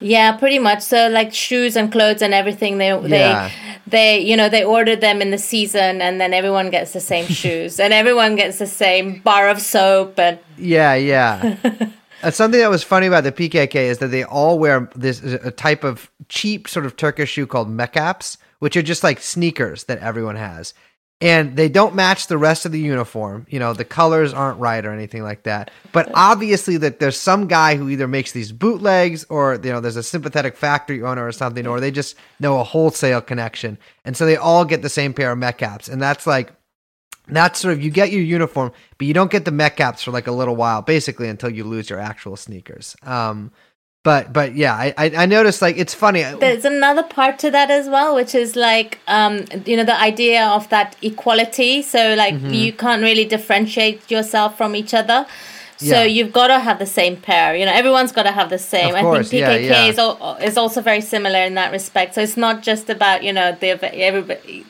[0.00, 0.82] Yeah, pretty much.
[0.82, 3.48] So like shoes and clothes and everything they yeah.
[3.48, 7.00] they they you know they ordered them in the season and then everyone gets the
[7.00, 11.56] same shoes and everyone gets the same bar of soap and Yeah, yeah.
[12.22, 15.50] Uh, something that was funny about the PKK is that they all wear this a
[15.50, 19.98] type of cheap sort of Turkish shoe called mekaps, which are just like sneakers that
[19.98, 20.72] everyone has
[21.24, 23.46] and they don't match the rest of the uniform.
[23.48, 25.70] You know, the colors aren't right or anything like that.
[25.90, 29.96] But obviously, that there's some guy who either makes these bootlegs, or you know, there's
[29.96, 34.26] a sympathetic factory owner or something, or they just know a wholesale connection, and so
[34.26, 36.52] they all get the same pair of mekaps, and that's like.
[37.26, 40.26] That's sort of you get your uniform, but you don't get the mekaps for like
[40.26, 42.96] a little while, basically until you lose your actual sneakers.
[43.02, 43.50] Um,
[44.04, 47.88] but but yeah I, I noticed like it's funny there's another part to that as
[47.88, 52.50] well which is like um you know the idea of that equality so like mm-hmm.
[52.50, 55.26] you can't really differentiate yourself from each other
[55.76, 56.04] So Yeah.
[56.16, 57.48] you've got to have the same pair.
[57.58, 58.90] You know, everyone's got to have the same.
[58.90, 59.90] Of I course, think yeah, PKK yeah.
[59.92, 62.14] is al- is also very similar in that respect.
[62.14, 63.68] So it's not just about you know the
[64.08, 64.64] everybody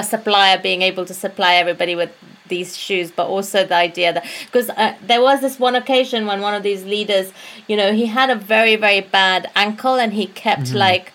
[0.00, 2.10] a supplier being able to supply everybody with
[2.50, 6.40] these shoes, but also the idea that because uh, there was this one occasion when
[6.42, 7.32] one of these leaders,
[7.68, 10.76] you know, he had a very very bad ankle and he kept Mm-hmm.
[10.86, 11.06] like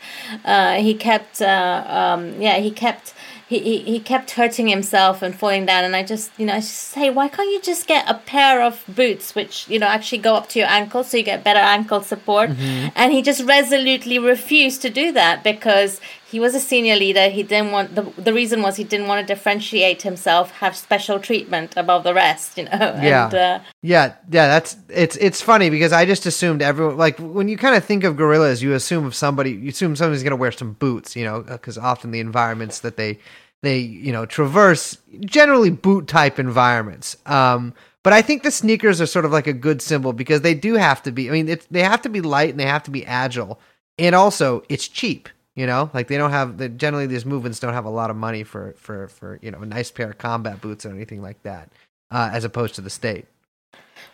[0.44, 3.14] uh, he kept uh, um, yeah he kept.
[3.48, 6.62] He, he, he kept hurting himself and falling down and I just you know I
[6.62, 10.18] just say why can't you just get a pair of boots which you know actually
[10.18, 12.50] go up to your ankle so you get better ankle support
[12.96, 16.02] and he just resolutely refused to do that because
[16.32, 19.26] he was a senior leader he didn't want the, the reason was he didn't want
[19.26, 22.72] to differentiate himself have special treatment above the rest you know
[23.02, 23.26] Yeah.
[23.26, 27.48] and uh, Yeah, yeah, that's it's it's funny because I just assumed everyone like when
[27.48, 30.38] you kind of think of guerrillas, you assume of somebody, you assume somebody's going to
[30.38, 33.20] wear some boots, you know, because often the environments that they
[33.62, 37.18] they you know traverse generally boot type environments.
[37.26, 37.74] Um,
[38.04, 40.76] but I think the sneakers are sort of like a good symbol because they do
[40.76, 41.30] have to be.
[41.30, 43.60] I mean, it's, they have to be light and they have to be agile,
[44.00, 45.30] and also it's cheap.
[45.56, 48.18] You know, like they don't have the generally these movements don't have a lot of
[48.18, 51.42] money for for for you know a nice pair of combat boots or anything like
[51.44, 51.72] that,
[52.12, 53.26] uh, as opposed to the state.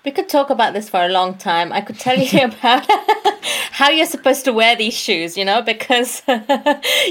[0.06, 1.74] We could talk about this for a long time.
[1.74, 2.88] I could tell you about
[3.72, 6.22] how you're supposed to wear these shoes, you know, because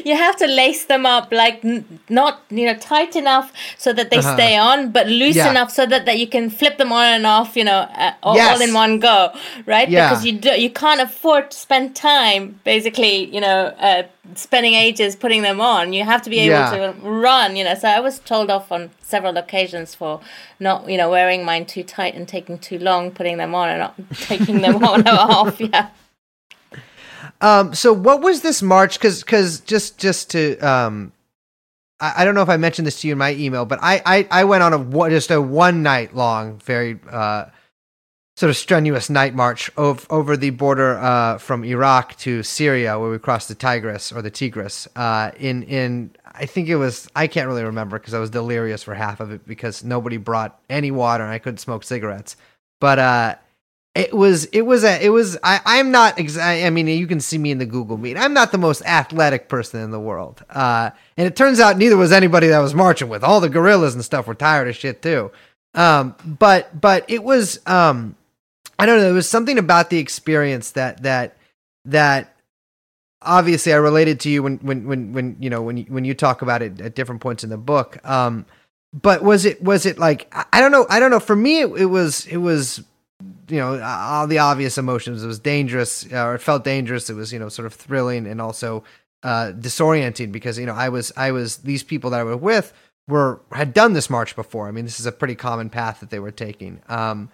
[0.04, 4.10] you have to lace them up like n- not, you know, tight enough so that
[4.10, 4.34] they Uh-huh.
[4.36, 5.50] stay on, but loose Yeah.
[5.50, 8.36] enough so that, that you can flip them on and off, you know, uh, all,
[8.36, 8.54] Yes.
[8.56, 9.32] all in one go,
[9.66, 9.88] right?
[9.88, 10.08] Yeah.
[10.10, 14.02] Because you do, you can't afford to spend time basically, you know, uh,
[14.34, 15.92] spending ages putting them on.
[15.92, 16.92] You have to be able Yeah.
[16.92, 17.74] to run, you know.
[17.74, 20.20] So I was told off on several occasions for
[20.60, 23.80] not, you know, wearing mine too tight and taking too long putting them on and
[23.80, 23.94] not
[24.28, 25.60] taking them on and off.
[25.60, 25.88] Yeah.
[27.40, 28.98] Um, so what was this march?
[28.98, 31.12] Because because just just to um,
[32.00, 34.02] I, I don't know if I mentioned this to you in my email, but I
[34.04, 37.46] I, I went on a just a one night long, very uh,
[38.36, 43.10] sort of strenuous night march over over the border uh, from Iraq to Syria, where
[43.10, 44.88] we crossed the Tigris or the Tigris.
[44.96, 48.82] Uh, in in I think it was I can't really remember because I was delirious
[48.82, 52.36] for half of it because nobody brought any water and I couldn't smoke cigarettes.
[52.80, 53.34] But uh,
[53.94, 57.20] it was it was a it was I I'm not exa- I mean you can
[57.20, 58.16] see me in the Google Meet.
[58.16, 60.44] I'm not the most athletic person in the world.
[60.48, 63.24] Uh, and it turns out neither was anybody that was marching with.
[63.24, 65.32] All the guerrillas and stuff were tired of shit too.
[65.74, 68.14] Um, but but it was um,
[68.78, 69.04] I don't know.
[69.04, 71.36] There was something about the experience that that
[71.84, 72.36] that
[73.22, 76.14] obviously I related to you when when when when you know when you, when you
[76.14, 77.98] talk about it at different points in the book.
[78.08, 78.46] Um,
[78.92, 81.20] but was it was it like I- I don't know I don't know.
[81.20, 82.82] For me, it, it was it was
[83.50, 85.22] you know all the obvious emotions.
[85.22, 87.10] It was dangerous, uh, or it felt dangerous.
[87.10, 88.84] It was you know sort of thrilling and also
[89.22, 92.72] uh, disorienting because you know I was I was these people that I was with
[93.08, 94.68] were had done this march before.
[94.68, 96.80] I mean, this is a pretty common path that they were taking.
[96.88, 97.30] Um,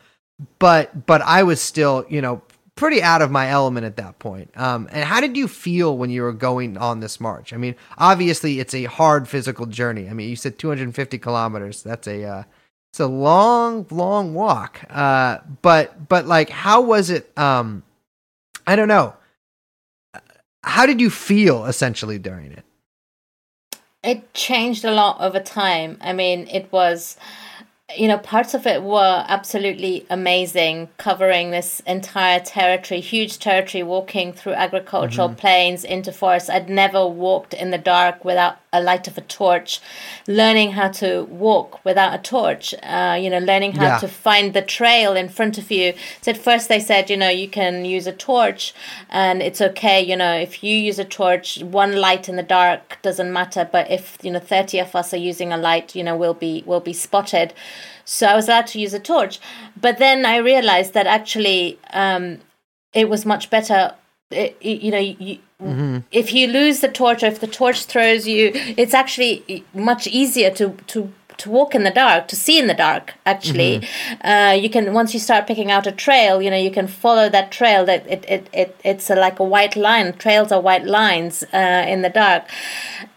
[0.58, 2.42] but but I was still you know
[2.76, 4.50] pretty out of my element at that point.
[4.56, 7.52] Um, and how did you feel when you were going on this march?
[7.52, 10.08] I mean, obviously it's a hard physical journey.
[10.08, 11.82] I mean, you said 250 kilometers.
[11.82, 12.42] That's a uh,
[12.96, 14.80] it's a long long walk.
[14.88, 17.30] Uh, but but like, how was it?
[17.38, 17.82] Um,
[18.66, 19.12] I don't know.
[20.64, 22.64] How did you feel essentially during it?
[24.02, 25.98] It changed a lot over time.
[26.00, 27.18] I mean, it was,
[27.94, 34.32] you know, parts of it were absolutely amazing, covering this entire territory, huge territory, walking
[34.32, 36.50] through agricultural plains into forests.
[36.50, 39.80] I'd never walked in the dark without a light of a torch,
[40.26, 43.98] learning how to walk without a torch, uh, you know, learning how Yeah.
[43.98, 45.94] to find the trail in front of you.
[46.20, 48.74] So at first they said, you know, you can use a torch
[49.08, 52.98] and it's okay, you know, if you use a torch, one light in the dark
[53.00, 53.66] doesn't matter.
[53.70, 56.64] But if, you know, 30 of us are using a light, you know, we'll be,
[56.66, 57.54] we'll be spotted.
[58.06, 59.38] So I was allowed to use a torch.
[59.78, 62.38] But then I realized that actually um,
[62.94, 63.94] it was much better.
[64.30, 65.38] It, you know, you,
[66.10, 70.50] if you lose the torch or if the torch throws you, it's actually much easier
[70.52, 73.14] to, to to walk in the dark, to see in the dark.
[73.26, 73.86] Actually,
[74.22, 77.28] uh, you can once you start picking out a trail, you know you can follow
[77.28, 77.84] that trail.
[77.84, 80.14] That it it, it it's a, like a white line.
[80.14, 82.44] Trails are white lines uh, in the dark,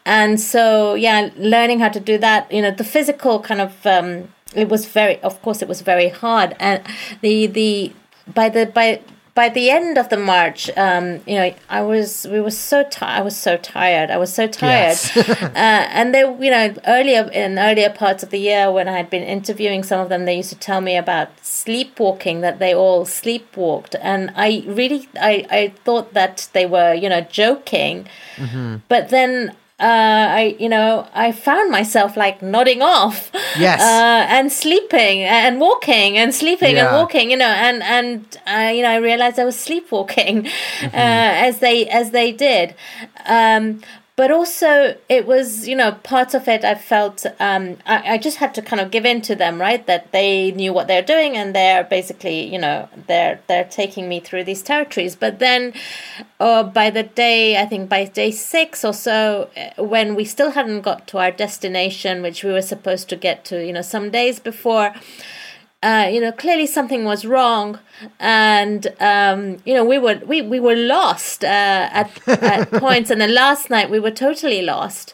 [0.05, 2.51] and so yeah, learning how to do that.
[2.51, 5.19] You know, the physical kind of um, it was very.
[5.21, 6.83] Of course, it was very hard, and
[7.21, 7.93] the the
[8.33, 9.01] by the by
[9.39, 13.19] by the end of the march, um, you know, I was we were so tired.
[13.19, 14.11] I was so tired.
[14.11, 14.97] I was so tired.
[14.97, 15.15] Yes.
[15.41, 19.09] uh, and they, you know, earlier in earlier parts of the year when I had
[19.09, 23.05] been interviewing some of them, they used to tell me about sleepwalking that they all
[23.05, 28.07] sleepwalked, and I really I I thought that they were you know joking,
[28.89, 35.23] but then I, you know, I found myself like nodding off, yes, uh, and sleeping
[35.23, 36.87] and walking and sleeping yeah.
[36.87, 40.85] and walking, you know, and and uh, you know, I realized I was sleepwalking mm-hmm.
[40.87, 42.75] uh, as they as they did.
[43.25, 43.81] Um,
[44.19, 48.35] but also it was you know part of it i felt um, I, I, just
[48.35, 49.87] had to kind of give in to them right?
[49.87, 54.19] That they knew what they're doing and they're basically you know they're they're taking me
[54.19, 55.15] through these territories.
[55.15, 55.71] But then
[56.41, 60.51] uh, by the day i think by day six or so uh, when we still
[60.51, 64.09] hadn't got to our destination which we were supposed to get to you know some
[64.09, 64.93] days before
[65.81, 67.79] uh, you know, clearly something was wrong,
[68.19, 73.21] and um, you know, we were we, we were lost uh, at at points, and
[73.21, 75.13] then last night we were totally lost,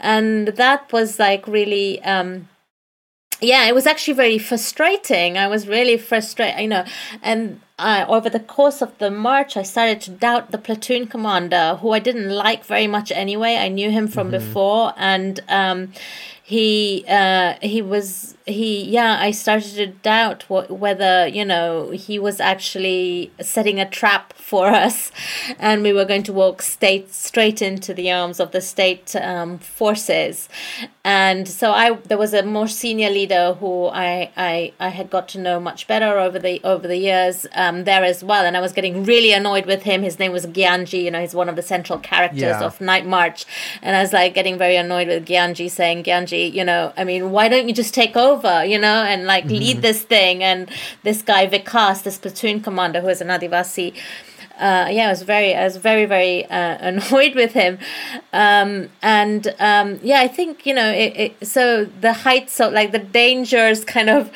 [0.00, 2.02] and that was like really.
[2.04, 2.48] Um,
[3.40, 5.36] yeah, it was actually very frustrating.
[5.36, 6.84] I was really frustrated, you know,
[7.22, 11.76] and uh, over the course of the march, I started to doubt the platoon commander,
[11.80, 13.56] who I didn't like very much anyway.
[13.56, 14.46] I knew him from mm-hmm.
[14.46, 15.92] before, and um,
[16.42, 22.18] he uh, he was he yeah i started to doubt what, whether you know he
[22.18, 25.10] was actually setting a trap for us.
[25.58, 29.58] And we were going to walk state straight into the arms of the state um,
[29.58, 30.48] forces.
[31.04, 35.28] And so i there was a more senior leader who I, I i had got
[35.30, 38.44] to know much better over the over the years um, there as well.
[38.44, 40.02] And i was getting really annoyed with him.
[40.02, 42.68] His name was gyanji you know he's one of the central characters yeah.
[42.68, 43.44] of Nightmarch.
[43.82, 47.30] And i was like getting very annoyed with gyanji saying gyanji you know i mean
[47.30, 49.62] why don't you just take over over, you know, and like mm-hmm.
[49.62, 50.42] lead this thing.
[50.42, 50.70] And
[51.02, 53.94] this guy Vikas, this platoon commander who is an Adivasi,
[54.58, 57.78] uh, yeah, I was very, I was very, very uh, annoyed with him,
[58.32, 62.92] um, and um, yeah, I think you know, it, it, so the heights of like
[62.92, 64.30] the dangers kind of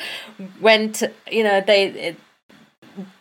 [0.59, 2.17] went, you know, they it,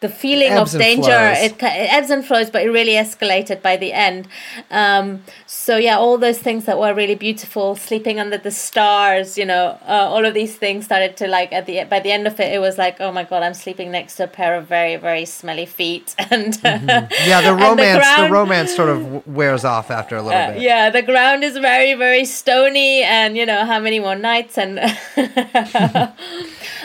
[0.06, 3.92] the feeling of danger it, it, ebbs and flows but it really escalated by the
[3.92, 4.28] end.
[4.70, 9.44] Um, so yeah all those things that were really beautiful sleeping under the stars you
[9.44, 12.38] know uh, all of these things started to like at the by the end of
[12.38, 14.96] it it was like oh my god i'm sleeping next to a pair of very
[14.96, 16.14] very smelly feet.
[16.36, 17.12] And mm-hmm.
[17.26, 20.52] yeah the romance the, ground, the, romance sort of wears off after a little uh,
[20.52, 20.62] bit.
[20.62, 24.76] yeah the ground is very very stony and you know how many more nights and
[25.16, 26.14] but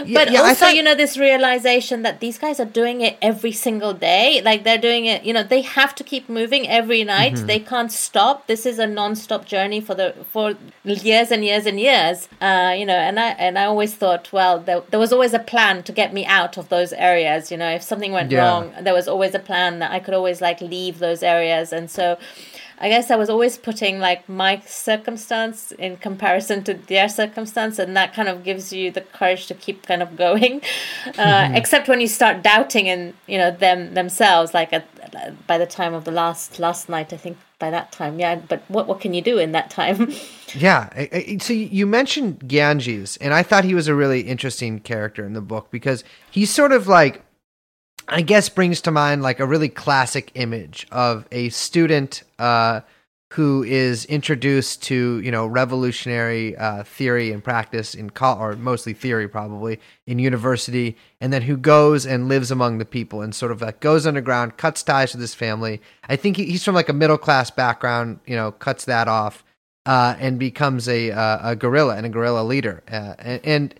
[0.06, 0.76] yeah, also thought...
[0.76, 4.42] you know this realization that these guys are doing it every single day.
[4.44, 7.34] Like they're doing it you know they have to keep moving every night.
[7.34, 7.48] Mm-hmm.
[7.48, 8.48] they can't stop.
[8.48, 12.28] This is a non-stop journey for the for years and years and years.
[12.40, 15.40] Uh, you know and i and i always thought well there, there was always a
[15.40, 17.70] plan to get me out of those areas you know.
[17.72, 18.40] If something went yeah.
[18.40, 21.74] wrong there was always a plan that i could always like leave those areas.
[21.74, 22.18] And so
[22.82, 27.96] I guess I was always putting like my circumstance in comparison to their circumstance, and
[27.96, 30.62] that kind of gives you the courage to keep kind of going.
[31.06, 31.56] Uh, mm-hmm.
[31.56, 34.86] Except when you start doubting in you know them themselves, like at,
[35.48, 38.36] by the time of the last last night, I think by that time, yeah.
[38.36, 40.12] But what what can you do in that time?
[40.56, 40.90] yeah.
[41.40, 45.42] So you mentioned Gyanjis, and I thought he was a really interesting character in the
[45.42, 47.24] book because he's sort of like
[48.12, 52.82] I guess brings to mind like a really classic image of a student uh,
[53.32, 58.94] who is introduced to you know revolutionary uh, theory and practice in college, or mostly
[58.94, 63.54] theory probably in university, and then who goes and lives among the people and sort
[63.54, 65.82] of like goes underground, cuts ties with his family.
[66.10, 69.46] I think he, he's from like a middle class background, you know, cuts that off
[69.86, 73.76] uh, and becomes a uh, a guerrilla and a guerrilla leader, uh, and, and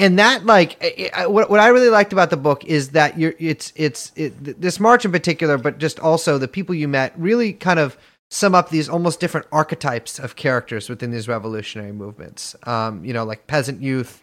[0.00, 0.82] and that like
[1.26, 4.80] what what I really liked about the book is that you're it's it's it, this
[4.80, 7.98] march in particular, but just also the people you met really kind of
[8.30, 12.56] sum up these almost different archetypes of characters within these revolutionary movements.
[12.62, 14.22] Um, you know, like peasant youth,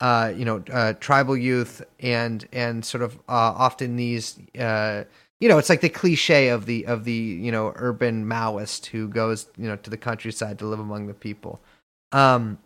[0.00, 4.38] uh, you know, uh, tribal youth, and and sort of uh, often these.
[4.58, 5.04] Uh,
[5.40, 9.08] you know, it's like the cliche of the of the you know urban Maoist who
[9.08, 11.60] goes you know to the countryside to live among the people.
[12.12, 12.58] Um,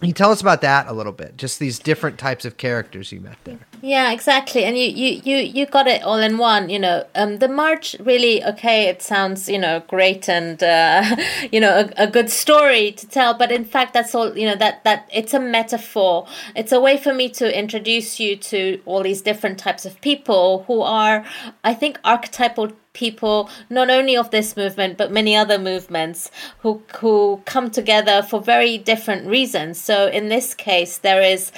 [0.00, 1.36] can you tell us about that a little bit?
[1.36, 3.67] Just these different types of characters you met there.
[3.80, 4.64] Yeah, exactly.
[4.64, 6.68] And you you you you got it all in one.
[6.68, 8.88] You know, um, the march really okay.
[8.88, 11.16] It sounds you know great and uh,
[11.52, 14.36] you know a, a good story to tell, but in fact that's all.
[14.36, 16.26] You know that that it's a metaphor.
[16.56, 20.64] It's a way for me to introduce you to all these different types of people
[20.66, 21.24] who are,
[21.62, 27.40] I think, archetypal people not only of this movement but many other movements who who
[27.44, 31.52] come together for very different reasons so in this case there is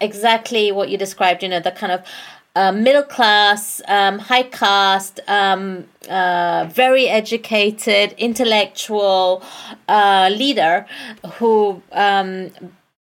[0.00, 2.02] exactly what you described you know the kind of
[2.56, 9.42] uh, middle class, um, high caste, um, uh, very educated, intellectual
[9.88, 10.86] uh, leader
[11.34, 12.50] who um,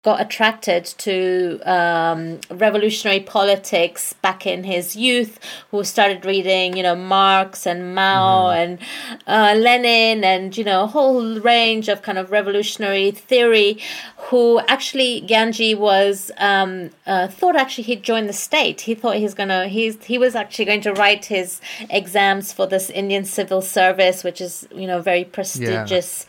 [0.03, 5.37] got attracted to um, revolutionary politics back in his youth,
[5.69, 8.55] who started reading, you know, Marx and Mao mm.
[8.55, 8.79] and
[9.27, 13.77] uh, Lenin and, you know, a whole range of kind of revolutionary theory,
[14.17, 18.81] who actually, Gyanji was, um, uh, thought actually he'd join the state.
[18.81, 22.65] He thought he's going to, he's, he was actually going to write his exams for
[22.65, 26.25] this Indian civil service, which is, you know, very prestigious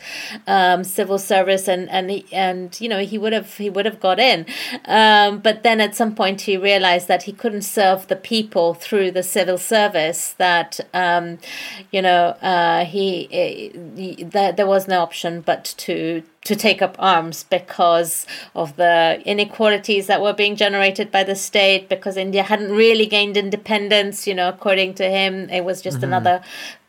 [0.47, 0.73] yeah.
[0.75, 1.67] um, civil service.
[1.67, 4.45] And, and, he, and, you know, he would have, he would have got in.
[4.85, 9.11] Um, but then at some point he realized that he couldn't serve the people through
[9.11, 10.33] the civil service.
[10.33, 11.39] That um,
[11.91, 13.25] you know uh, he,
[13.95, 19.21] he that there was no option but to to take up arms because of the
[19.25, 24.33] inequalities that were being generated by the state because India hadn't really gained independence you
[24.33, 26.05] know according to him it was just mm-hmm.
[26.05, 26.41] another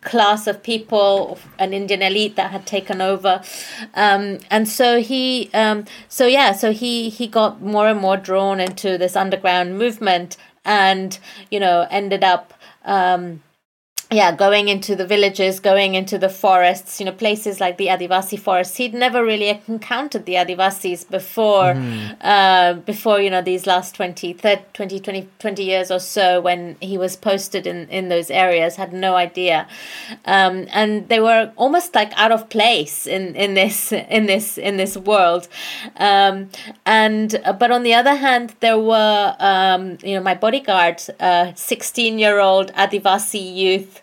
[0.05, 3.43] class of people, an Indian elite that had taken over,
[3.95, 8.61] um, and so he, um, so yeah, so he he got more and more drawn
[8.61, 11.19] into this underground movement, and
[11.51, 12.55] you know ended up.
[12.85, 13.43] Um,
[14.15, 18.39] yeah, going into the villages, going into the forests, you know, places like the Adivasi
[18.39, 18.77] forests.
[18.77, 22.17] He'd never really encountered the Adivasis before, mm.
[22.21, 26.77] uh, before, you know, these last 20, 30, 20, 20, 20 years or so when
[26.81, 29.67] he was posted in, in those areas, had no idea.
[30.25, 34.77] Um, and they were almost like out of place in, in this, in this, in
[34.77, 35.49] this world.
[35.97, 36.51] Um,
[36.87, 42.15] and, uh, but on the other hand, there were, um, you know, my bodyguard, 16
[42.15, 44.03] uh, year old Adivasi youth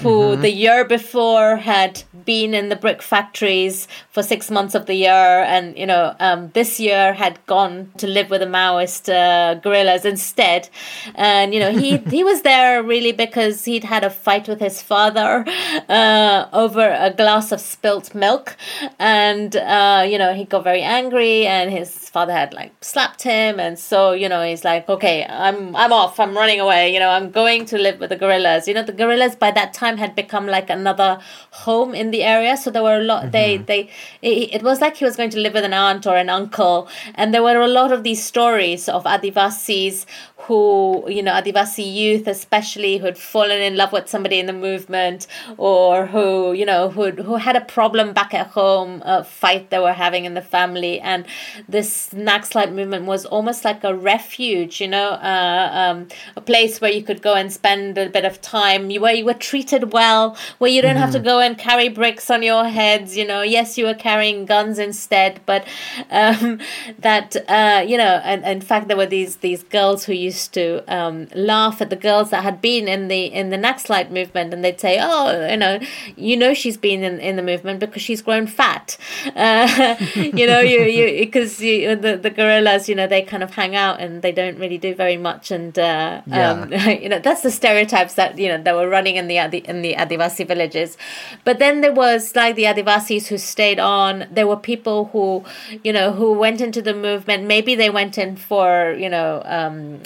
[0.00, 0.42] who mm-hmm.
[0.42, 5.44] the year before had been in the brick factories for six months of the year,
[5.44, 10.04] and you know um, this year had gone to live with the Maoist uh, guerrillas
[10.04, 10.68] instead.
[11.14, 14.80] And you know he he was there really because he'd had a fight with his
[14.80, 15.44] father
[15.88, 18.56] uh, over a glass of spilt milk,
[18.98, 23.60] and uh, you know he got very angry, and his father had like slapped him,
[23.60, 27.10] and so you know he's like, okay, I'm I'm off, I'm running away, you know,
[27.10, 28.66] I'm going to live with the guerrillas.
[28.66, 31.18] You know, the guerrillas by that time had become like another
[31.50, 33.22] home in the area, so there were a lot.
[33.22, 33.30] Mm-hmm.
[33.30, 33.80] They they
[34.22, 36.88] it, it, was like he was going to live with an aunt or an uncle,
[37.14, 40.06] and there were a lot of these stories of Adivasis
[40.46, 44.52] who, you know, Adivasi youth especially who had fallen in love with somebody in the
[44.52, 45.26] movement
[45.56, 49.78] or who, you know, who, who had a problem back at home, a fight they
[49.78, 51.00] were having in the family.
[51.00, 51.24] And
[51.68, 56.90] this Naxalite movement was almost like a refuge, you know, uh, um, a place where
[56.90, 60.70] you could go and spend a bit of time, where you were treated well, where
[60.70, 61.00] you don't mm-hmm.
[61.00, 61.26] have to mm-hmm.
[61.26, 63.42] go and carry bricks on your heads, you know.
[63.42, 65.66] Yes, you were carrying guns instead, but
[66.10, 66.60] um,
[66.98, 70.54] that, uh, you know, and, and in fact, there were these, these girls who used
[70.54, 74.52] to um, laugh at the girls that had been in the in the Naxalite movement,
[74.54, 75.80] and they'd say, "Oh, you know,
[76.16, 78.96] you know, she's been in, in the movement because she's grown fat."
[79.34, 83.74] Uh, you know, you you because the the guerrillas, you know, they kind of hang
[83.74, 86.50] out and they don't really do very much, and uh, yeah.
[86.50, 89.61] um, you know, that's the stereotypes that you know that were running in the the
[89.64, 90.96] in the Adivasi villages.
[91.44, 94.26] But then there was like the Adivasis who stayed on.
[94.30, 95.44] There were people who,
[95.82, 97.44] you know, who went into the movement.
[97.44, 99.42] Maybe they went in for you know.
[99.44, 100.00] Um,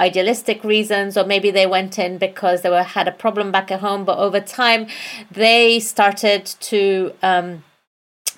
[0.00, 3.80] idealistic reasons or maybe they went in because they were had a problem back at
[3.80, 4.86] home but over time
[5.32, 7.64] they started to um,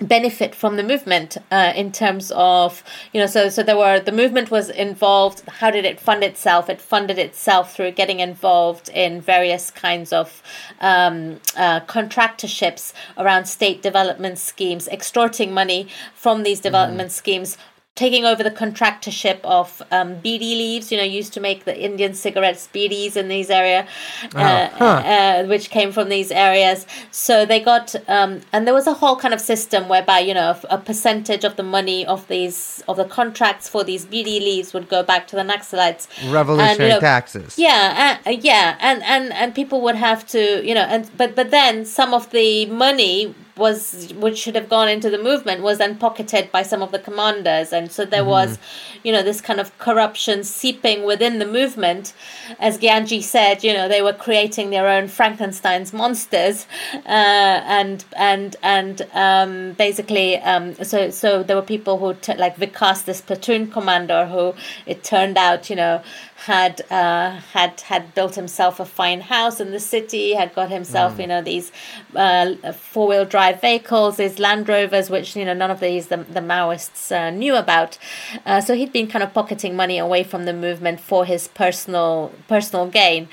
[0.01, 2.83] benefit from the movement uh, in terms of
[3.13, 6.69] you know so so there were the movement was involved how did it fund itself
[6.69, 10.41] it funded itself through getting involved in various kinds of
[10.79, 17.13] um, uh, contractorships around state development schemes extorting money from these development mm.
[17.13, 17.57] schemes
[17.95, 20.91] taking over the contractorship of um, leaves.
[20.91, 23.87] You know, used to make the Indian cigarettes bidis in these area,
[24.35, 24.85] oh, uh, huh.
[24.85, 26.85] uh, which came from these areas.
[27.11, 30.59] So they got, um, and there was a whole kind of system whereby you know
[30.69, 34.89] a, percentage of the money of these of the contracts for these bidi leaves would
[34.89, 36.07] go back to the Naxalites.
[36.31, 37.57] Revolutionary and, you know, taxes.
[37.57, 41.51] Yeah, uh, yeah, and and and people would have to, you know, and but but
[41.51, 45.97] then some of the money was which should have gone into the movement was then
[45.97, 48.29] pocketed by some of the commanders and so there mm-hmm.
[48.29, 48.59] was
[49.03, 52.13] you know this kind of corruption seeping within the movement
[52.59, 58.55] as Gyanji said you know they were creating their own Frankenstein's monsters uh, and and
[58.63, 63.69] and um, basically um, so so there were people who t- like Vikas this platoon
[63.69, 64.53] commander who
[64.85, 66.01] it turned out you know
[66.45, 71.15] had uh, had had built himself a fine house in the city had got himself
[71.15, 71.21] mm.
[71.21, 71.71] you know these
[72.15, 76.17] uh, four wheel drive vehicles, these Land Rovers, which you know none of these the,
[76.17, 77.97] the Maoists uh, knew about.
[78.45, 82.31] Uh, so he'd been kind of pocketing money away from the movement for his personal
[82.47, 83.27] personal gain,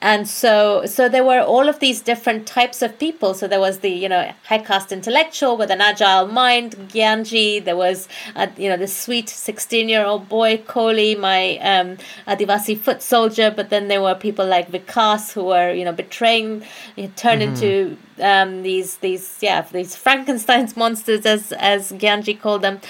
[0.00, 3.34] and so so there were all of these different types of people.
[3.34, 7.64] So there was the you know high caste intellectual with an agile mind, Gyanji.
[7.64, 11.98] There was uh, you know the sweet sixteen year old boy Koli, my um,
[12.46, 13.50] Adivasi foot soldier.
[13.50, 16.62] But then there were people like Vikas who were you know betraying,
[16.96, 17.64] you know, turned mm-hmm.
[17.64, 22.80] into um, these these yeah these Frankenstein's monsters as as Gyanji called them.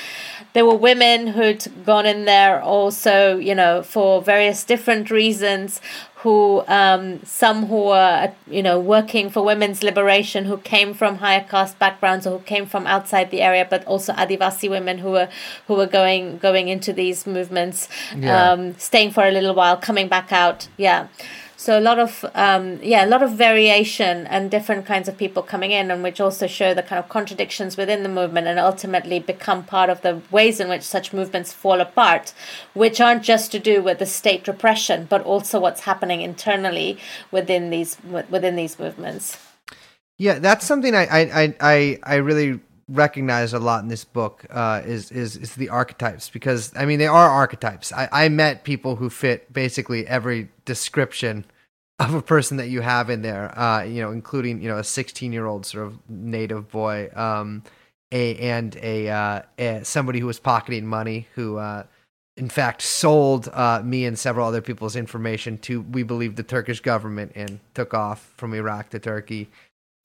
[0.56, 5.82] There were women who'd gone in there also, you know, for various different reasons.
[6.20, 11.44] Who um, some who were you know working for women's liberation, who came from higher
[11.46, 15.28] caste backgrounds or who came from outside the area, but also Adivasi women who were
[15.66, 18.52] who were going going into these movements, yeah.
[18.52, 20.68] um, staying for a little while, coming back out.
[20.78, 21.08] Yeah.
[21.66, 25.42] So a lot of um, yeah, a lot of variation and different kinds of people
[25.42, 29.18] coming in, and which also show the kind of contradictions within the movement, and ultimately
[29.18, 32.32] become part of the ways in which such movements fall apart,
[32.74, 36.98] which aren't just to do with the state repression, but also what's happening internally
[37.32, 37.96] within these
[38.30, 39.36] within these movements.
[40.18, 44.82] Yeah, that's something I I I I really recognize a lot in this book uh,
[44.86, 47.92] is is is the archetypes because I mean they are archetypes.
[47.92, 51.44] I, I met people who fit basically every description
[51.98, 53.56] of a person that you have in there.
[53.58, 57.62] Uh, you know, including you know a 16 year old sort of native boy, um,
[58.12, 61.58] a and a, uh, a somebody who was pocketing money who.
[61.58, 61.84] Uh,
[62.38, 66.80] in fact, sold uh, me and several other people's information to, we believe, the Turkish
[66.80, 69.48] government and took off from Iraq to Turkey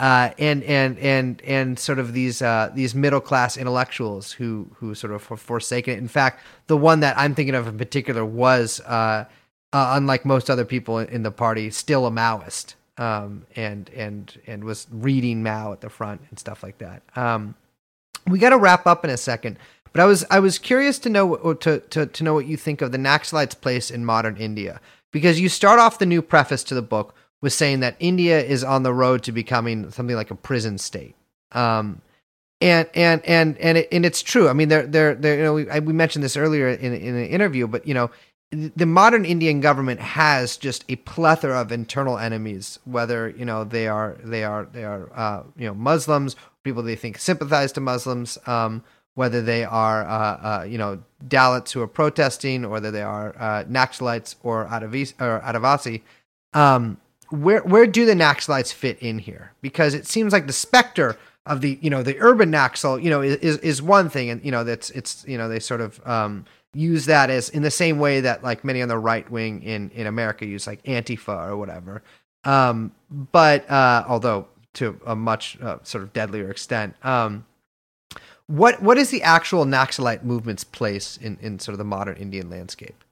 [0.01, 4.95] uh, and and and and sort of these uh, these middle class intellectuals who who
[4.95, 5.99] sort of forsaken it.
[5.99, 8.81] In fact, the one that I'm thinking of in particular was,
[9.73, 14.63] uh, unlike most other people in the party, still a Maoist, um, and and and
[14.63, 17.03] was reading Mao at the front and stuff like that.
[17.15, 17.55] Um,
[18.27, 19.57] we got to wrap up in a second,
[19.91, 22.81] but I was I was curious to know to to to know what you think
[22.81, 24.79] of the Naxalites' place in modern India
[25.11, 28.63] because you start off the new preface to the book with saying that India is
[28.63, 31.15] on the road to becoming something like a prison state.
[31.51, 32.01] Um,
[32.61, 34.47] and and and and it, and it's true.
[34.47, 37.15] I mean, they're they're, they're you know we, I, we mentioned this earlier in in
[37.15, 38.11] an interview, but you know,
[38.51, 42.79] the modern Indian government has just a plethora of internal enemies.
[42.83, 46.95] Whether you know they are they are they are uh, you know Muslims, people they
[46.95, 48.83] think sympathize to Muslims, um,
[49.15, 53.35] whether they are uh, uh, you know Dalits who are protesting, or whether they are
[53.39, 56.01] uh, Naxalites or Adavis or Adivasi.
[56.53, 56.97] Um,
[57.29, 59.53] where where do the Naxalites fit in here?
[59.61, 63.21] Because it seems like the specter of the you know the urban Naxal you know
[63.21, 66.43] is is one thing, and you know that's it's you know they sort of um,
[66.73, 69.89] use that as in the same way that like many on the right wing in
[69.91, 72.01] in America use like Antifa or whatever.
[72.43, 76.95] Um, but uh, although to a much uh, sort of deadlier extent.
[77.03, 77.45] Um,
[78.47, 82.49] what what is the actual Naxalite movement's place in, in sort of the modern Indian
[82.49, 83.03] landscape?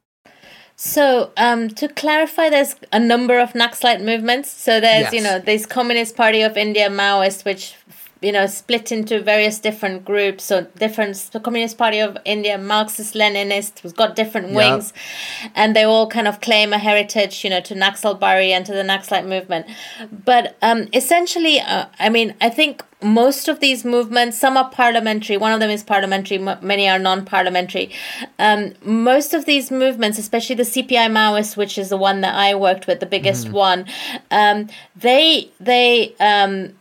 [0.76, 4.50] So, um, to clarify, there's a number of Naxalite movements.
[4.50, 5.14] So there's, yes.
[5.14, 7.76] you know, there's Communist Party of India, Maoist, which
[8.22, 13.14] you know split into various different groups so different the communist party of india marxist
[13.14, 14.94] leninist has got different wings
[15.42, 15.52] yep.
[15.56, 18.84] and they all kind of claim a heritage you know to naxalbari and to the
[18.84, 19.66] naxalite movement
[20.12, 25.38] but um, essentially uh, i mean i think most of these movements some are parliamentary
[25.38, 27.90] one of them is parliamentary many are non-parliamentary
[28.38, 32.54] um, most of these movements especially the cpi maoist which is the one that i
[32.54, 33.52] worked with the biggest mm.
[33.54, 33.86] one
[34.32, 34.68] um,
[34.98, 36.74] they they um,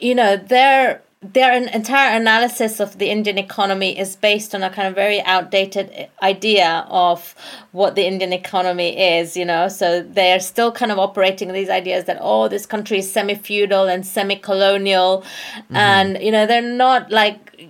[0.00, 4.88] you know, their their entire analysis of the Indian economy is based on a kind
[4.88, 7.34] of very outdated idea of
[7.72, 9.68] what the Indian economy is, you know.
[9.68, 13.86] So they are still kind of operating these ideas that oh, this country is semi-feudal
[13.86, 15.22] and semi-colonial,
[15.56, 15.76] mm-hmm.
[15.76, 17.68] and you know they're not like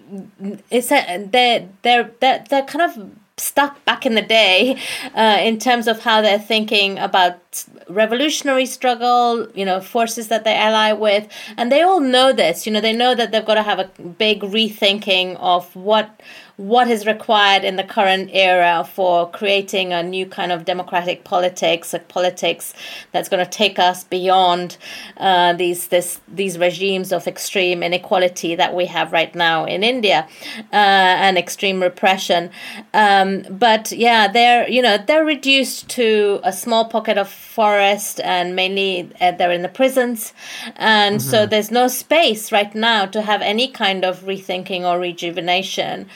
[0.71, 4.79] it's a, they they're they're they're kind of stuck back in the day
[5.15, 10.55] uh, in terms of how they're thinking about revolutionary struggle, you know, forces that they
[10.55, 11.29] ally with.
[11.57, 13.91] And they all know this, you know, they know that they've got to have a
[14.03, 16.21] big rethinking of what
[16.61, 21.95] what is required in the current era for creating a new kind of democratic politics,
[21.95, 22.75] a politics
[23.13, 24.77] that's going to take us beyond
[25.17, 30.29] uh, these this these regimes of extreme inequality that we have right now in India
[30.71, 32.51] uh, and extreme repression.
[32.93, 38.55] Um, but yeah, they're you know they're reduced to a small pocket of forest and
[38.55, 40.35] mainly uh, they're in the prisons,
[40.77, 41.31] and mm-hmm.
[41.31, 46.07] so there's no space right now to have any kind of rethinking or rejuvenation.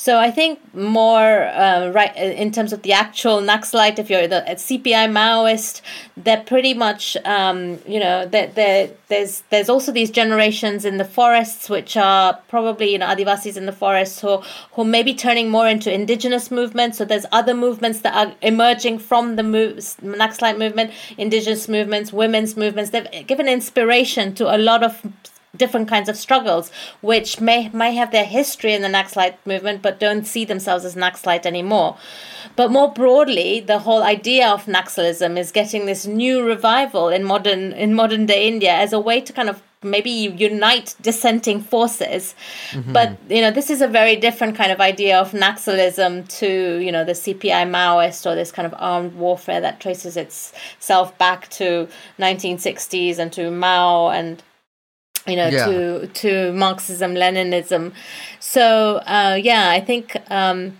[0.00, 4.42] So I think more uh, right in terms of the actual Naxalite, if you're the
[4.48, 5.82] CPI Maoist,
[6.16, 11.68] they're pretty much um, you know that there's there's also these generations in the forests
[11.68, 14.38] which are probably you know Adivasis in the forests who
[14.72, 16.96] who may be turning more into indigenous movements.
[16.96, 22.56] So there's other movements that are emerging from the move, Naxalite movement, indigenous movements, women's
[22.56, 22.88] movements.
[22.88, 25.02] They've given inspiration to a lot of
[25.56, 26.70] different kinds of struggles,
[27.00, 30.94] which may may have their history in the Naxalite movement, but don't see themselves as
[30.94, 31.96] Naxalite anymore.
[32.56, 37.72] But more broadly, the whole idea of Naxalism is getting this new revival in modern
[37.72, 42.34] in modern day India as a way to kind of maybe unite dissenting forces
[42.70, 42.92] mm-hmm.
[42.92, 46.92] but you know this is a very different kind of idea of naxalism to you
[46.92, 51.88] know the cpi maoist or this kind of armed warfare that traces itself back to
[52.18, 54.42] 1960s and to mao and
[55.26, 55.66] you know yeah.
[55.66, 57.92] to to marxism leninism
[58.38, 60.78] so uh, yeah i think um,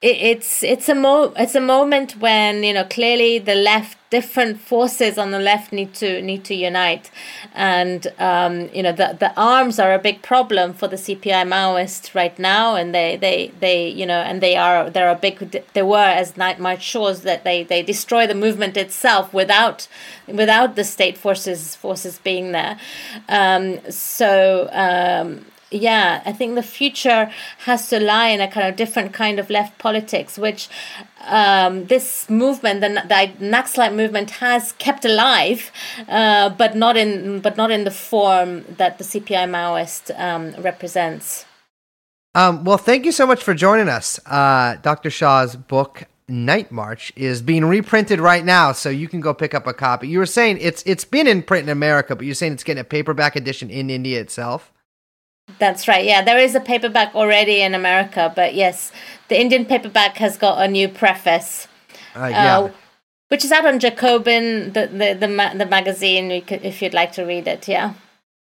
[0.00, 4.60] it, it's it's a mo it's a moment when you know clearly the left different
[4.60, 7.10] forces on the left need to need to unite.
[7.54, 12.14] And um, you know the the arms are a big problem for the CPI Maoists
[12.14, 12.76] right now.
[12.76, 15.36] And they they they you know and they are they're a big
[15.72, 19.88] they were as Nightmarch shows that they they destroy the movement itself without
[20.26, 22.78] without the state forces forces being there.
[23.28, 28.76] Um, so um, yeah, I think the future has to lie in a kind of
[28.76, 30.68] different kind of left politics, which
[31.24, 35.70] um, this movement, the, the Naxalite movement, has kept alive,
[36.08, 41.44] uh, but not in but not in the form that the CPI Maoist um, represents.
[42.34, 44.18] Um, well, thank you so much for joining us.
[44.24, 45.10] Uh, Dr.
[45.10, 49.74] Shah's book Nightmarch is being reprinted right now, so you can go pick up a
[49.74, 50.08] copy.
[50.08, 52.80] You were saying it's it's been in print in America, but you're saying it's getting
[52.80, 54.72] a paperback edition in India itself.
[55.58, 56.04] That's right.
[56.04, 58.92] Yeah, there is a paperback already in America, but yes,
[59.28, 61.68] the Indian paperback has got a new preface.
[62.14, 62.58] Uh, yeah.
[62.58, 62.70] Uh,
[63.28, 66.30] which is out on Jacobin, the the the, ma- the magazine.
[66.30, 67.94] You could, if you'd like to read it, yeah.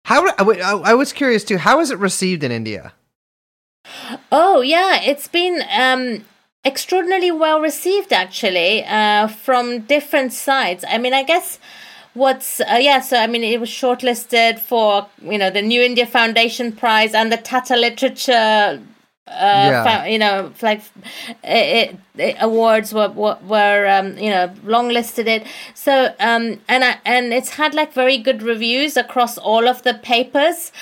[0.05, 1.59] How I, I was curious too.
[1.59, 2.93] How is it received in India?
[4.33, 6.25] Oh yeah, it's been um,
[6.65, 10.85] extraordinarily well received actually uh, from different sides.
[10.89, 11.59] I mean, I guess
[12.15, 16.07] what's uh, yeah so i mean it was shortlisted for you know the new india
[16.07, 18.81] foundation prize and the tata literature
[19.33, 20.05] uh, yeah.
[20.05, 20.83] you know, like
[21.45, 25.47] it, it, awards were were, were um, you know long listed it.
[25.75, 29.95] So um, and I, and it's had like very good reviews across all of the
[29.95, 30.73] papers.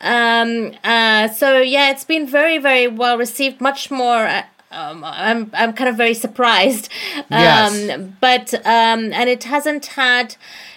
[0.00, 3.60] Um, uh, so yeah, it's been very very well received.
[3.60, 4.26] Much more.
[4.26, 6.90] Uh, um, I'm I'm kind of very surprised.
[7.30, 7.90] Yes.
[7.90, 10.36] Um, but um, and it hasn't had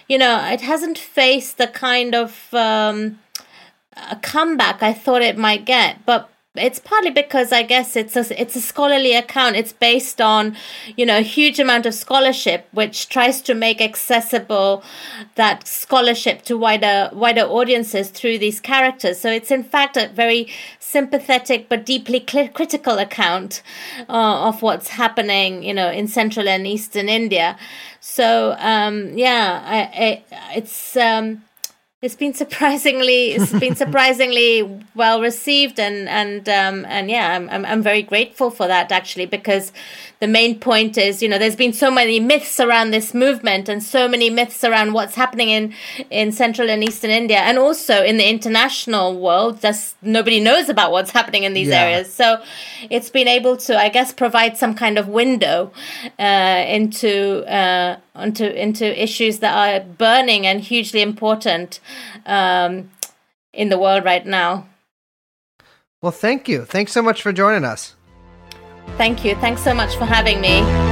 [0.09, 3.19] you know, it hasn't faced the kind of um,
[3.95, 6.05] a comeback I thought it might get.
[6.05, 6.29] But
[6.59, 9.55] it's partly because I guess it's a it's a scholarly account.
[9.55, 10.55] It's based on
[10.95, 14.83] you know a huge amount of scholarship, which tries to make accessible
[15.35, 19.19] that scholarship to wider wider audiences through these characters.
[19.19, 20.47] So it's in fact a very
[20.79, 23.61] sympathetic but deeply cl- critical account
[24.07, 27.57] uh, of what's happening, you know, in central and eastern India.
[27.99, 30.23] So um, yeah, I, I,
[30.55, 30.95] it's.
[30.95, 31.43] Um,
[32.01, 37.65] it's been surprisingly it's been surprisingly well received and and um, and yeah I'm, I'm
[37.65, 39.71] I'm very grateful for that actually because
[40.19, 43.81] the main point is, you know, there's been so many myths around this movement and
[43.81, 45.73] so many myths around what's happening in,
[46.09, 49.61] in Central and Eastern India and also in the international world.
[49.61, 51.83] Just nobody knows about what's happening in these yeah.
[51.83, 52.13] areas.
[52.13, 52.41] So
[52.89, 55.71] it's been able to, I guess, provide some kind of window
[56.19, 61.79] uh, into uh, into into issues that are burning and hugely important
[62.25, 62.89] um,
[63.53, 64.67] in the world right now.
[66.01, 66.65] Well, thank you.
[66.65, 67.95] Thanks so much for joining us.
[68.97, 69.35] Thank you.
[69.35, 70.88] Thanks so much for having me.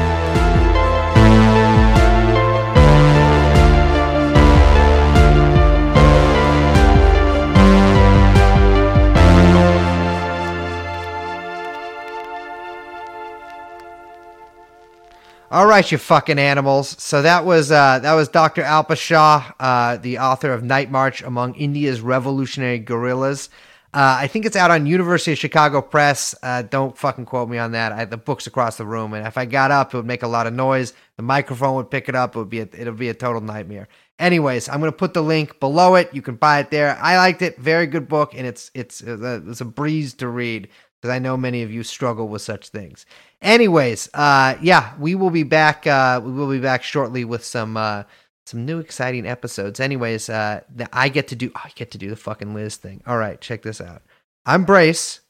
[15.50, 17.02] All right, you fucking animals.
[17.02, 18.64] So that was uh, that was Dr.
[18.64, 23.50] Alpa Shah, uh, the author of Nightmarch Among India's Revolutionary Guerrillas.
[23.94, 26.36] Uh, I think it's out on University of Chicago Press.
[26.44, 27.94] Uh, don't fucking quote me on that.
[27.94, 30.28] I, the book's across the room, and if I got up, it would make a
[30.28, 30.92] lot of noise.
[31.16, 32.36] The microphone would pick it up.
[32.36, 33.88] It would be a, it'll be a total nightmare.
[34.20, 36.14] Anyways, I'm gonna put the link below it.
[36.14, 36.98] You can buy it there.
[37.02, 37.58] I liked it.
[37.58, 40.68] Very good book, and it's it's uh, it's a breeze to read
[41.02, 43.06] because I know many of you struggle with such things.
[43.42, 45.86] Anyways, uh, yeah, we will be back.
[45.86, 48.04] Uh, we will be back shortly with some uh,
[48.46, 49.80] some new exciting episodes.
[49.80, 50.62] Anyways, uh,
[50.92, 53.02] I get to do oh, I get to do the fucking Liz thing.
[53.06, 54.02] All right, check this out.
[54.46, 55.22] I'm Brace.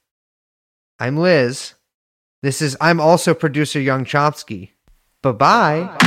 [0.99, 1.73] I'm Liz.
[2.41, 4.69] This is I'm also producer Young Chomsky.
[5.21, 5.97] Bye bye.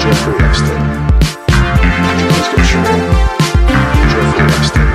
[0.00, 0.92] Jeffrey Epstein.
[4.42, 4.88] Jeffrey Epstein.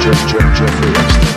[0.00, 1.29] Jeff, Jeff, Jeffrey Epstein.